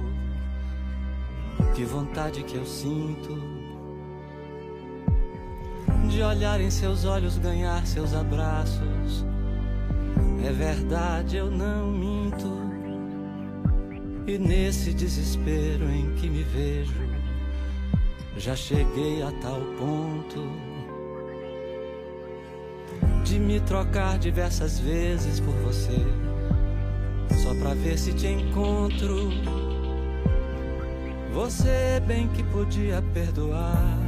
[1.75, 3.41] Que vontade que eu sinto
[6.07, 9.25] de olhar em seus olhos, ganhar seus abraços.
[10.45, 12.53] É verdade, eu não minto.
[14.27, 17.01] E nesse desespero em que me vejo,
[18.37, 20.47] já cheguei a tal ponto
[23.25, 26.26] de me trocar diversas vezes por você
[27.59, 29.31] pra ver se te encontro.
[31.33, 33.99] Você bem que podia perdoar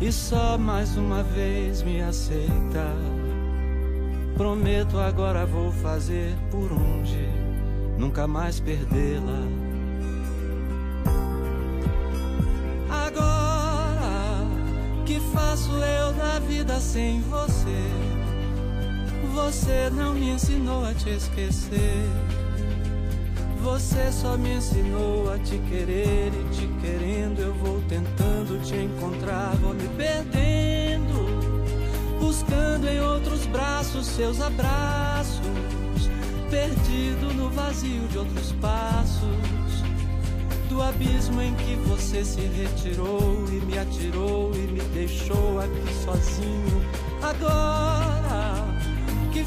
[0.00, 2.86] e só mais uma vez me aceita.
[4.36, 7.28] Prometo agora vou fazer por onde
[7.98, 9.42] nunca mais perdê-la.
[12.90, 14.46] Agora
[15.04, 18.11] que faço eu da vida sem você?
[19.34, 22.06] Você não me ensinou a te esquecer.
[23.62, 29.54] Você só me ensinou a te querer e te querendo eu vou tentando te encontrar,
[29.56, 31.14] vou me perdendo,
[32.20, 35.40] buscando em outros braços seus abraços,
[36.50, 39.22] perdido no vazio de outros passos,
[40.68, 46.82] do abismo em que você se retirou e me atirou e me deixou aqui sozinho.
[47.22, 48.51] Agora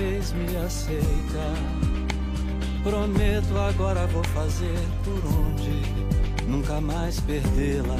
[0.00, 1.46] Vez me aceita.
[2.82, 5.82] Prometo agora vou fazer por onde
[6.46, 7.96] nunca mais perdê-la.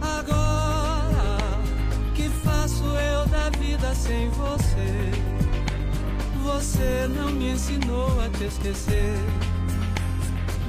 [0.00, 1.38] Agora
[2.16, 4.90] que faço eu da vida sem você?
[6.42, 9.14] Você não me ensinou a te esquecer.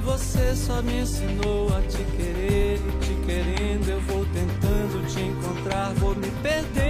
[0.04, 5.92] Você só me ensinou a te querer e te querendo eu vou tentando te encontrar,
[5.94, 6.89] vou me perdendo,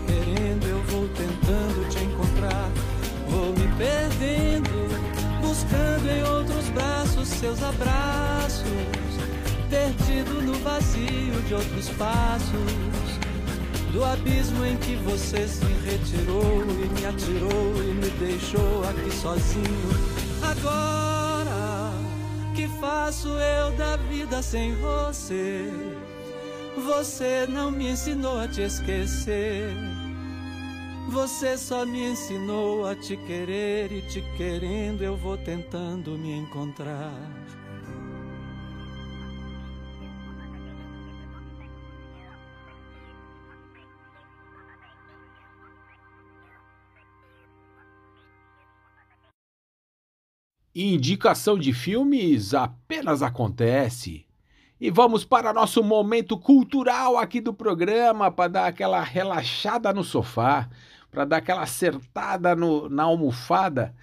[0.67, 2.69] eu vou tentando te encontrar.
[3.27, 4.69] Vou me perdendo,
[5.41, 5.91] buscando
[7.41, 8.63] seus abraços,
[9.67, 12.51] perdido no vazio de outros passos.
[13.91, 19.89] Do abismo em que você se retirou e me atirou e me deixou aqui sozinho.
[20.43, 21.91] Agora,
[22.55, 25.65] que faço eu da vida sem você?
[26.85, 29.75] Você não me ensinou a te esquecer.
[31.11, 37.11] Você só me ensinou a te querer e te querendo eu vou tentando me encontrar.
[50.73, 54.25] Indicação de filmes apenas acontece.
[54.79, 60.69] E vamos para nosso momento cultural aqui do programa para dar aquela relaxada no sofá,
[61.11, 63.93] para dar aquela acertada no, na almofada,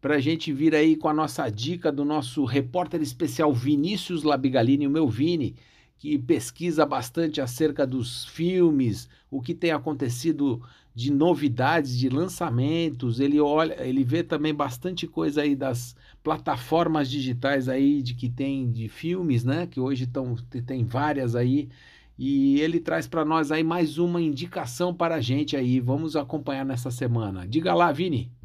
[0.00, 4.86] para a gente vir aí com a nossa dica do nosso repórter especial Vinícius Labigalini,
[4.86, 5.56] o meu Vini,
[5.98, 10.62] que pesquisa bastante acerca dos filmes, o que tem acontecido
[10.94, 13.18] de novidades, de lançamentos.
[13.18, 18.70] Ele olha, ele vê também bastante coisa aí das plataformas digitais aí de que tem
[18.70, 19.66] de filmes, né?
[19.66, 21.68] Que hoje estão tem várias aí.
[22.18, 25.78] E ele traz para nós aí mais uma indicação para a gente aí.
[25.78, 27.46] Vamos acompanhar nessa semana.
[27.46, 28.36] Diga lá, Vini.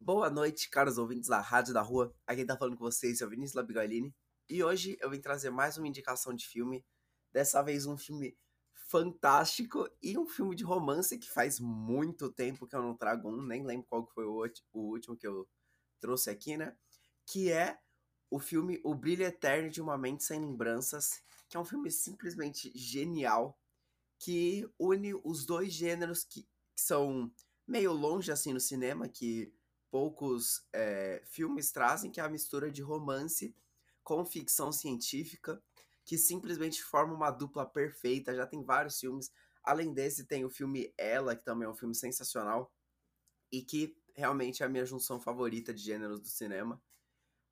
[0.00, 2.12] Boa noite, caros ouvintes da Rádio da Rua.
[2.26, 4.12] Aqui quem tá falando com vocês é o Vinícius Labigalini.
[4.48, 6.84] E hoje eu vim trazer mais uma indicação de filme.
[7.32, 8.36] Dessa vez um filme
[8.88, 13.40] fantástico e um filme de romance que faz muito tempo que eu não trago um,
[13.40, 15.46] nem lembro qual foi o último que eu
[16.00, 16.74] trouxe aqui, né?
[17.24, 17.78] Que é
[18.28, 22.72] o filme O Brilho Eterno de uma Mente Sem Lembranças, que é um filme simplesmente
[22.74, 23.60] genial,
[24.18, 27.30] que une os dois gêneros que, que são
[27.66, 29.52] meio longe assim no cinema, que
[29.90, 33.54] poucos é, filmes trazem, que é a mistura de romance
[34.02, 35.62] com ficção científica
[36.10, 38.34] que simplesmente forma uma dupla perfeita.
[38.34, 39.30] Já tem vários filmes.
[39.62, 42.72] Além desse, tem o filme Ela, que também é um filme sensacional
[43.52, 46.82] e que realmente é a minha junção favorita de gêneros do cinema,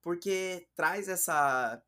[0.02, 1.80] porque traz essa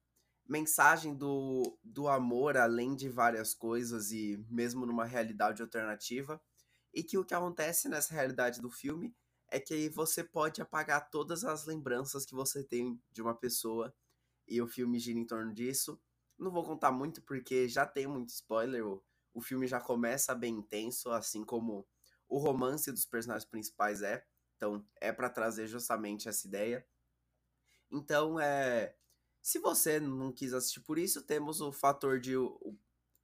[0.50, 6.42] mensagem do, do amor além de várias coisas e mesmo numa realidade alternativa.
[6.92, 9.14] E que o que acontece nessa realidade do filme
[9.48, 13.94] é que você pode apagar todas as lembranças que você tem de uma pessoa
[14.48, 16.00] e o filme gira em torno disso.
[16.36, 18.84] Não vou contar muito porque já tem muito spoiler.
[18.84, 19.00] O,
[19.32, 21.86] o filme já começa bem intenso, assim como
[22.28, 24.26] o romance dos personagens principais é.
[24.56, 26.84] Então, é para trazer justamente essa ideia.
[27.88, 28.96] Então, é.
[29.42, 32.76] Se você não quis assistir por isso, temos o fator de o,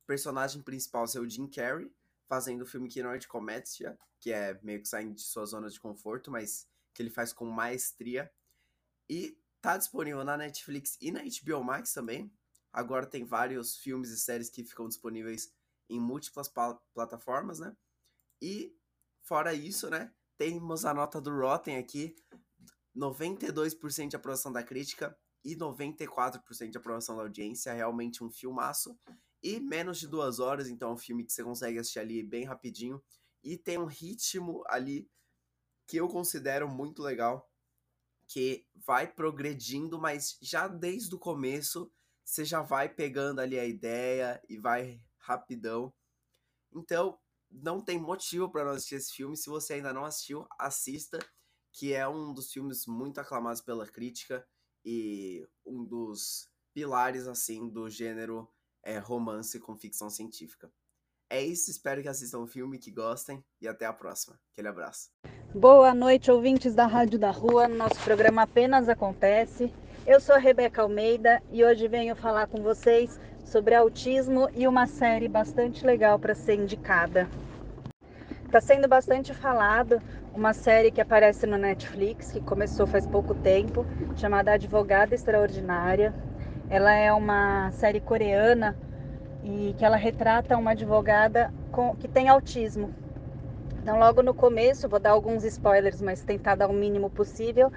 [0.06, 1.92] personagem principal ser o Jim Carrey,
[2.28, 5.80] fazendo o filme que de comédia, que é meio que saindo de sua zona de
[5.80, 8.30] conforto, mas que ele faz com maestria.
[9.08, 12.32] E tá disponível na Netflix e na HBO Max também.
[12.72, 15.52] Agora tem vários filmes e séries que ficam disponíveis
[15.88, 16.48] em múltiplas
[16.94, 17.76] plataformas, né?
[18.40, 18.76] E
[19.22, 22.14] fora isso, né, temos a nota do Rotten aqui,
[22.94, 25.16] 92% de aprovação da crítica
[25.46, 28.98] e 94% de aprovação da audiência, realmente um filmaço.
[29.40, 32.44] E menos de duas horas, então é um filme que você consegue assistir ali bem
[32.44, 33.00] rapidinho.
[33.44, 35.08] E tem um ritmo ali
[35.86, 37.48] que eu considero muito legal,
[38.26, 41.92] que vai progredindo, mas já desde o começo
[42.24, 45.94] você já vai pegando ali a ideia e vai rapidão.
[46.72, 47.16] Então,
[47.48, 49.36] não tem motivo para não assistir esse filme.
[49.36, 51.20] Se você ainda não assistiu, assista,
[51.70, 54.44] que é um dos filmes muito aclamados pela crítica
[54.86, 58.48] e um dos pilares assim do gênero
[58.84, 60.70] é, romance com ficção científica.
[61.28, 64.38] É isso, espero que assistam o filme, que gostem e até a próxima.
[64.52, 65.10] Aquele abraço.
[65.52, 67.66] Boa noite, ouvintes da Rádio da Rua.
[67.66, 69.72] Nosso programa apenas acontece.
[70.06, 74.86] Eu sou a Rebeca Almeida e hoje venho falar com vocês sobre autismo e uma
[74.86, 77.28] série bastante legal para ser indicada.
[78.44, 80.00] Está sendo bastante falado
[80.36, 86.14] uma série que aparece no Netflix, que começou faz pouco tempo, chamada Advogada Extraordinária.
[86.68, 88.76] Ela é uma série coreana
[89.42, 92.94] e que ela retrata uma advogada com, que tem autismo.
[93.80, 97.72] Então, logo no começo, vou dar alguns spoilers, mas tentar dar o mínimo possível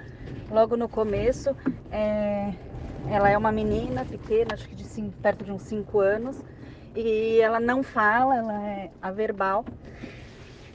[0.50, 1.56] logo no começo.
[1.90, 2.52] É,
[3.08, 6.36] ela é uma menina pequena, acho que de cinco, perto de uns 5 anos,
[6.94, 9.64] e ela não fala, ela é averbal.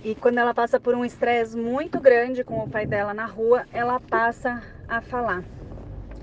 [0.05, 3.65] E quando ela passa por um estresse muito grande com o pai dela na rua,
[3.73, 5.43] ela passa a falar.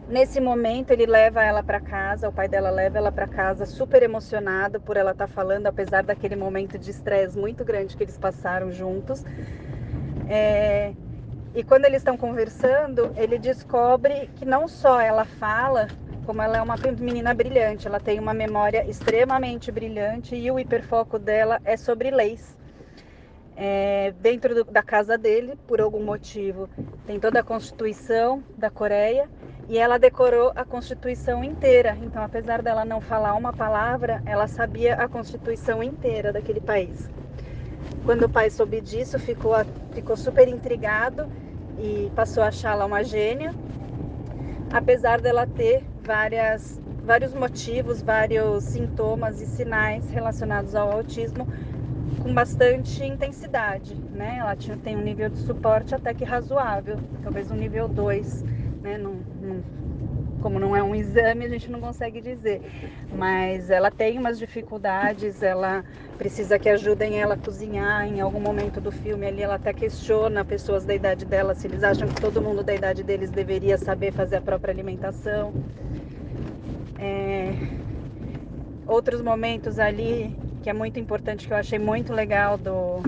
[0.06, 4.00] Nesse momento, ele leva ela para casa, o pai dela leva ela para casa, super
[4.04, 8.16] emocionado por ela estar tá falando, apesar daquele momento de estresse muito grande que eles
[8.16, 9.24] passaram juntos.
[10.28, 10.92] É,
[11.52, 15.88] e quando eles estão conversando, ele descobre que não só ela fala,
[16.24, 21.18] como ela é uma menina brilhante, ela tem uma memória extremamente brilhante e o hiperfoco
[21.18, 22.61] dela é sobre leis.
[23.56, 26.68] É, dentro do, da casa dele, por algum motivo,
[27.06, 29.28] tem toda a Constituição da Coreia
[29.68, 31.96] e ela decorou a Constituição inteira.
[32.02, 37.08] Então, apesar dela não falar uma palavra, ela sabia a Constituição inteira daquele país.
[38.04, 39.54] Quando o pai soube disso, ficou,
[39.92, 41.30] ficou super intrigado
[41.78, 43.54] e passou a achá-la uma gênia,
[44.72, 51.46] apesar dela ter várias, vários motivos, vários sintomas e sinais relacionados ao autismo
[52.22, 54.36] com bastante intensidade, né?
[54.38, 58.42] Ela tinha, tem um nível de suporte até que razoável, talvez um nível 2,
[58.82, 58.98] né?
[60.40, 62.60] Como não é um exame, a gente não consegue dizer.
[63.16, 65.84] Mas ela tem umas dificuldades, ela
[66.18, 68.06] precisa que ajudem ela a cozinhar.
[68.06, 71.84] Em algum momento do filme ali, ela até questiona pessoas da idade dela se eles
[71.84, 75.52] acham que todo mundo da idade deles deveria saber fazer a própria alimentação.
[76.98, 77.52] É...
[78.84, 83.02] Outros momentos ali que é muito importante, que eu achei muito legal do,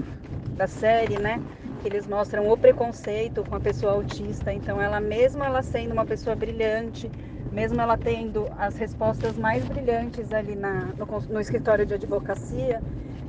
[0.57, 1.41] da série, né?
[1.81, 4.53] Que eles mostram o preconceito com a pessoa autista.
[4.53, 7.11] Então, ela mesmo ela sendo uma pessoa brilhante,
[7.53, 12.83] mesmo ela tendo as respostas mais brilhantes ali na, no, no escritório de advocacia,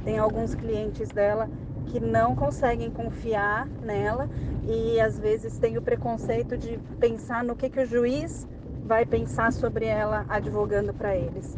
[0.03, 1.49] tem alguns clientes dela
[1.85, 4.27] que não conseguem confiar nela
[4.67, 8.47] e às vezes tem o preconceito de pensar no que, que o juiz
[8.83, 11.57] vai pensar sobre ela advogando para eles.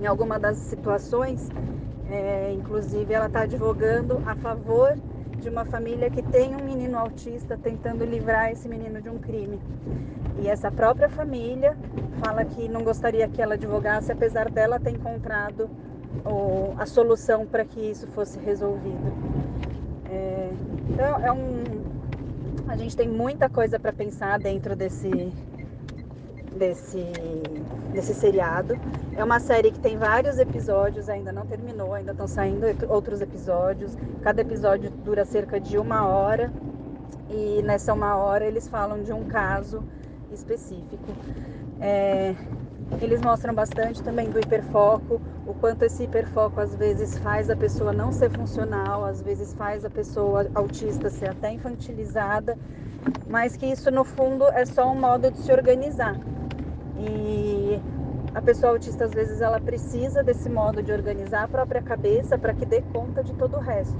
[0.00, 1.52] Em alguma das situações,
[2.10, 4.96] é, inclusive, ela está advogando a favor
[5.40, 9.58] de uma família que tem um menino autista tentando livrar esse menino de um crime.
[10.42, 11.76] E essa própria família
[12.22, 15.70] fala que não gostaria que ela advogasse, apesar dela ter encontrado
[16.24, 19.12] o, a solução para que isso fosse resolvido.
[20.10, 20.50] É,
[20.90, 21.62] então, é um,
[22.68, 25.32] a gente tem muita coisa para pensar dentro desse,
[26.60, 27.02] desse,
[27.90, 28.78] desse seriado.
[29.16, 33.96] É uma série que tem vários episódios, ainda não terminou, ainda estão saindo outros episódios.
[34.22, 36.52] Cada episódio dura cerca de uma hora
[37.30, 39.82] e nessa uma hora eles falam de um caso
[40.30, 41.16] específico.
[41.80, 42.34] É,
[43.00, 47.90] eles mostram bastante também do hiperfoco, o quanto esse hiperfoco às vezes faz a pessoa
[47.90, 52.58] não ser funcional, às vezes faz a pessoa autista ser até infantilizada,
[53.26, 56.20] mas que isso no fundo é só um modo de se organizar.
[57.00, 57.80] E
[58.34, 62.54] a pessoa autista às vezes ela precisa desse modo de organizar a própria cabeça para
[62.54, 63.96] que dê conta de todo o resto.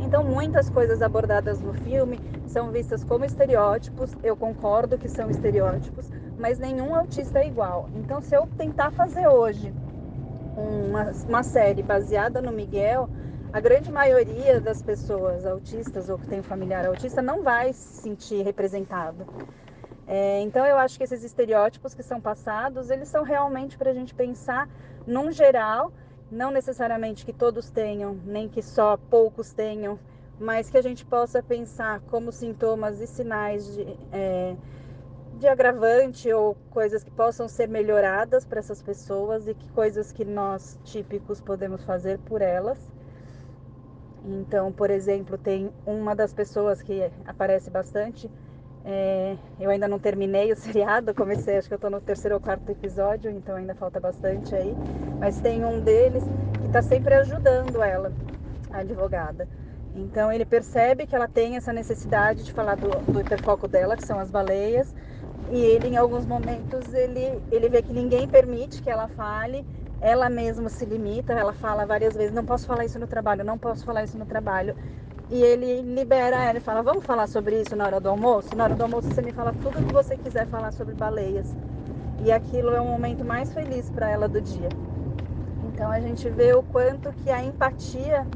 [0.00, 4.12] Então muitas coisas abordadas no filme são vistas como estereótipos.
[4.22, 7.88] Eu concordo que são estereótipos, mas nenhum autista é igual.
[7.94, 9.72] Então se eu tentar fazer hoje
[10.56, 13.08] uma, uma série baseada no Miguel,
[13.52, 18.02] a grande maioria das pessoas autistas ou que tem um familiar autista não vai se
[18.02, 19.24] sentir representado.
[20.06, 23.94] É, então eu acho que esses estereótipos que são passados, eles são realmente para a
[23.94, 24.68] gente pensar
[25.06, 25.92] num geral,
[26.30, 29.98] não necessariamente que todos tenham, nem que só poucos tenham,
[30.38, 34.56] mas que a gente possa pensar como sintomas e sinais de, é,
[35.38, 40.24] de agravante ou coisas que possam ser melhoradas para essas pessoas e que coisas que
[40.24, 42.78] nós típicos podemos fazer por elas.
[44.24, 48.30] Então, por exemplo, tem uma das pessoas que aparece bastante,
[48.84, 52.40] é, eu ainda não terminei o seriado, comecei, acho que eu estou no terceiro ou
[52.40, 54.74] quarto episódio, então ainda falta bastante aí.
[55.18, 56.22] Mas tem um deles
[56.60, 58.12] que está sempre ajudando ela,
[58.70, 59.48] a advogada.
[59.96, 64.04] Então ele percebe que ela tem essa necessidade de falar do, do hiperfoco dela, que
[64.04, 64.92] são as baleias,
[65.52, 69.64] e ele em alguns momentos ele, ele vê que ninguém permite que ela fale,
[70.00, 73.56] ela mesma se limita, ela fala várias vezes, não posso falar isso no trabalho, não
[73.56, 74.74] posso falar isso no trabalho
[75.30, 78.54] e ele libera ela e fala: Vamos falar sobre isso na hora do almoço?
[78.54, 81.54] Na hora do almoço você me fala tudo o que você quiser falar sobre baleias.
[82.24, 84.68] E aquilo é o momento mais feliz para ela do dia.
[85.72, 88.26] Então a gente vê o quanto que a empatia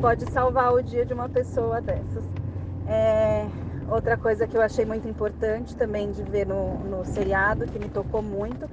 [0.00, 2.24] pode salvar o dia de uma pessoa dessas.
[2.86, 3.46] É,
[3.88, 7.88] outra coisa que eu achei muito importante também de ver no, no seriado, que me
[7.88, 8.68] tocou muito,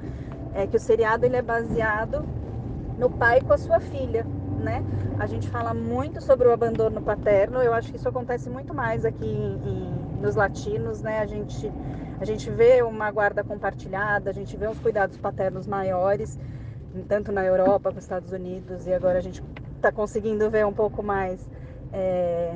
[0.53, 2.25] é que o seriado ele é baseado
[2.97, 4.25] no pai com a sua filha
[4.61, 4.83] né?
[5.19, 7.61] A gente fala muito sobre o abandono paterno.
[7.61, 11.19] Eu acho que isso acontece muito mais aqui em, em, nos latinos, né?
[11.19, 11.71] A gente,
[12.19, 16.39] a gente vê uma guarda compartilhada, a gente vê uns cuidados paternos maiores,
[17.07, 19.43] tanto na Europa, nos Estados Unidos, e agora a gente
[19.75, 21.47] está conseguindo ver um pouco mais
[21.91, 22.53] é,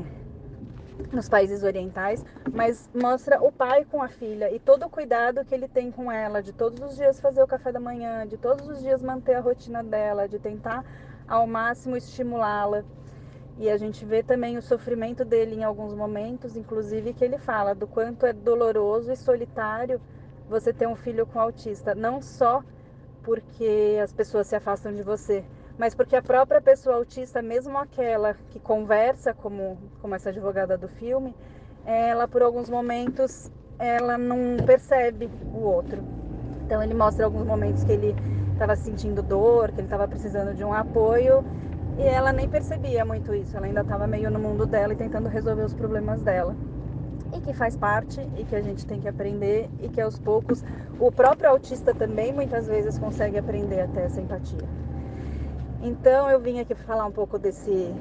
[1.11, 5.53] nos países orientais, mas mostra o pai com a filha e todo o cuidado que
[5.53, 8.67] ele tem com ela, de todos os dias fazer o café da manhã, de todos
[8.67, 10.85] os dias manter a rotina dela, de tentar
[11.27, 12.83] ao máximo estimulá-la.
[13.57, 17.73] E a gente vê também o sofrimento dele em alguns momentos, inclusive que ele fala
[17.73, 20.01] do quanto é doloroso e solitário
[20.49, 22.63] você ter um filho com autista, não só
[23.23, 25.43] porque as pessoas se afastam de você,
[25.77, 30.87] mas porque a própria pessoa autista, mesmo aquela que conversa como, como essa advogada do
[30.87, 31.35] filme,
[31.85, 36.03] ela por alguns momentos ela não percebe o outro.
[36.65, 38.15] Então ele mostra alguns momentos que ele
[38.55, 41.43] estava sentindo dor, que ele estava precisando de um apoio
[41.97, 43.55] e ela nem percebia muito isso.
[43.55, 46.55] Ela ainda estava meio no mundo dela e tentando resolver os problemas dela.
[47.33, 50.63] E que faz parte e que a gente tem que aprender e que aos poucos
[50.99, 54.67] o próprio autista também muitas vezes consegue aprender até essa empatia.
[55.81, 57.93] Então eu vim aqui falar um pouco desse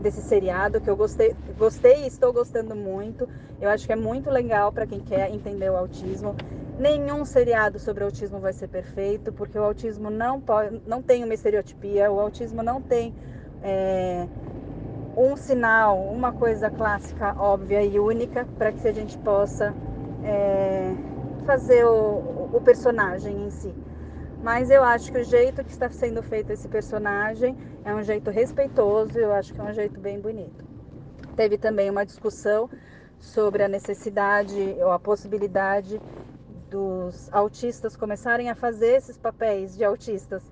[0.00, 3.28] desse seriado que eu gostei, gostei e estou gostando muito.
[3.60, 6.34] Eu acho que é muito legal para quem quer entender o autismo.
[6.78, 11.32] Nenhum seriado sobre autismo vai ser perfeito, porque o autismo não pode, não tem uma
[11.32, 13.14] estereotipia, o autismo não tem
[13.62, 14.26] é,
[15.16, 19.74] um sinal, uma coisa clássica, óbvia e única para que a gente possa
[20.22, 20.92] é,
[21.46, 23.74] fazer o, o personagem em si.
[24.42, 27.56] Mas eu acho que o jeito que está sendo feito esse personagem
[27.86, 30.62] é um jeito respeitoso, eu acho que é um jeito bem bonito.
[31.34, 32.68] Teve também uma discussão
[33.18, 36.00] sobre a necessidade ou a possibilidade
[36.76, 40.42] dos autistas começarem a fazer esses papéis de autistas,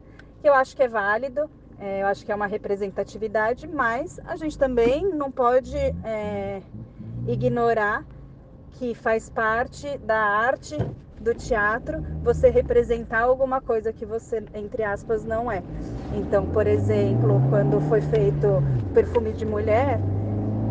[0.41, 4.35] que eu acho que é válido, é, eu acho que é uma representatividade, mas a
[4.35, 6.63] gente também não pode é,
[7.29, 8.07] ignorar
[8.73, 10.79] que faz parte da arte
[11.21, 15.63] do teatro você representar alguma coisa que você, entre aspas, não é.
[16.15, 18.63] Então, por exemplo, quando foi feito
[18.95, 20.01] Perfume de Mulher,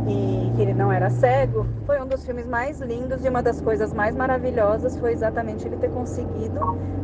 [0.08, 3.62] e que ele não era cego, foi um dos filmes mais lindos e uma das
[3.62, 6.60] coisas mais maravilhosas foi exatamente ele ter conseguido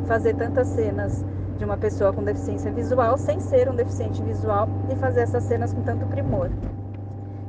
[0.05, 1.25] fazer tantas cenas
[1.57, 5.73] de uma pessoa com deficiência visual sem ser um deficiente visual e fazer essas cenas
[5.73, 6.49] com tanto primor.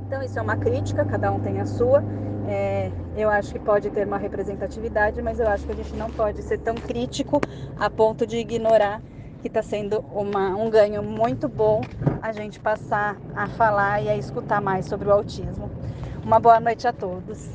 [0.06, 2.02] Então, isso é uma crítica, cada um tem a sua.
[2.48, 6.10] É, eu acho que pode ter uma representatividade, mas eu acho que a gente não
[6.10, 7.40] pode ser tão crítico
[7.78, 9.00] a ponto de ignorar
[9.40, 11.80] que está sendo uma, um ganho muito bom
[12.22, 15.70] a gente passar a falar e a escutar mais sobre o autismo.
[16.22, 17.48] Uma boa noite a todos.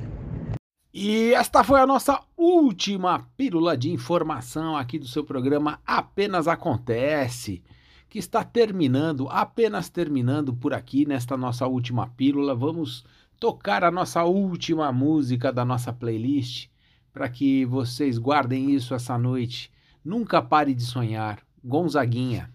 [0.93, 7.61] E esta foi a nossa última pílula de informação aqui do seu programa Apenas Acontece,
[8.09, 12.55] que está terminando, apenas terminando por aqui nesta nossa última pílula.
[12.55, 13.05] Vamos
[13.39, 16.69] tocar a nossa última música da nossa playlist
[17.13, 19.71] para que vocês guardem isso essa noite.
[20.03, 21.44] Nunca pare de sonhar.
[21.67, 22.47] Gonzaguinha.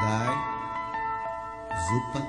[0.00, 0.34] Dai,
[1.88, 2.20] Zupa,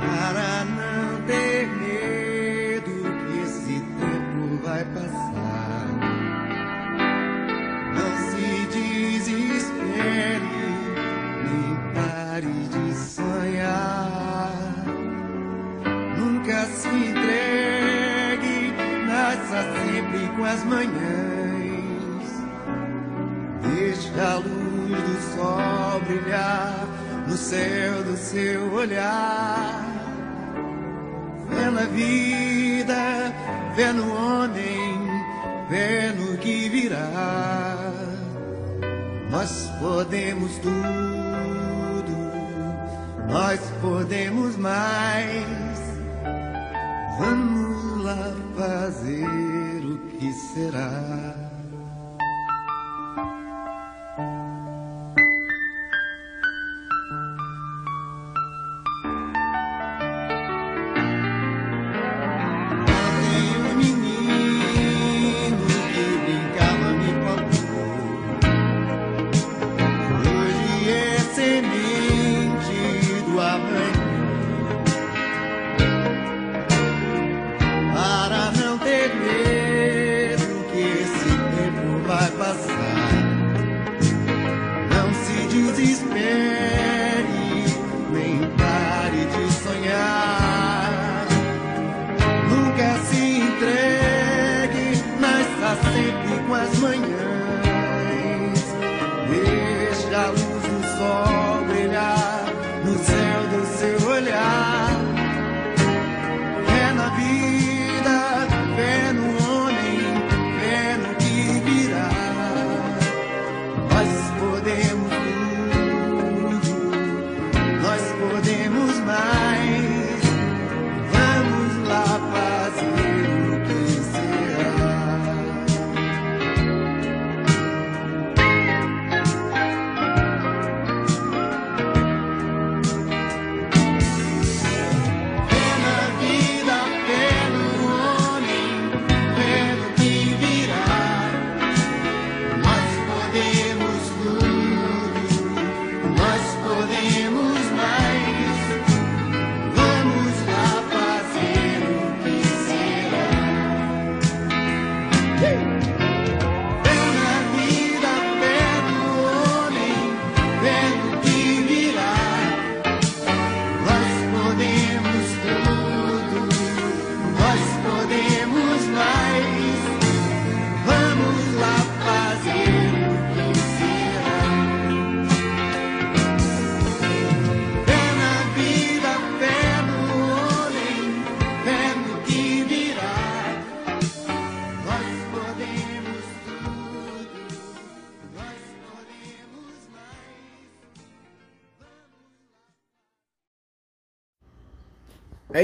[0.00, 2.92] Para não ter medo
[3.26, 5.86] que esse tempo vai passar.
[7.94, 10.56] Não se desespere,
[11.44, 14.52] nem pare de sonhar.
[16.18, 18.72] Nunca se entregue,
[19.06, 21.34] nasça sempre com as manhãs.
[23.62, 26.86] Deixe a luz do sol brilhar
[27.26, 29.83] no céu do seu olhar.
[31.74, 33.34] Na vida,
[33.74, 35.08] fé no homem,
[35.68, 37.90] fé no que virá.
[39.28, 40.72] Nós podemos tudo,
[43.28, 45.80] nós podemos mais.
[47.18, 51.43] Vamos lá fazer o que será.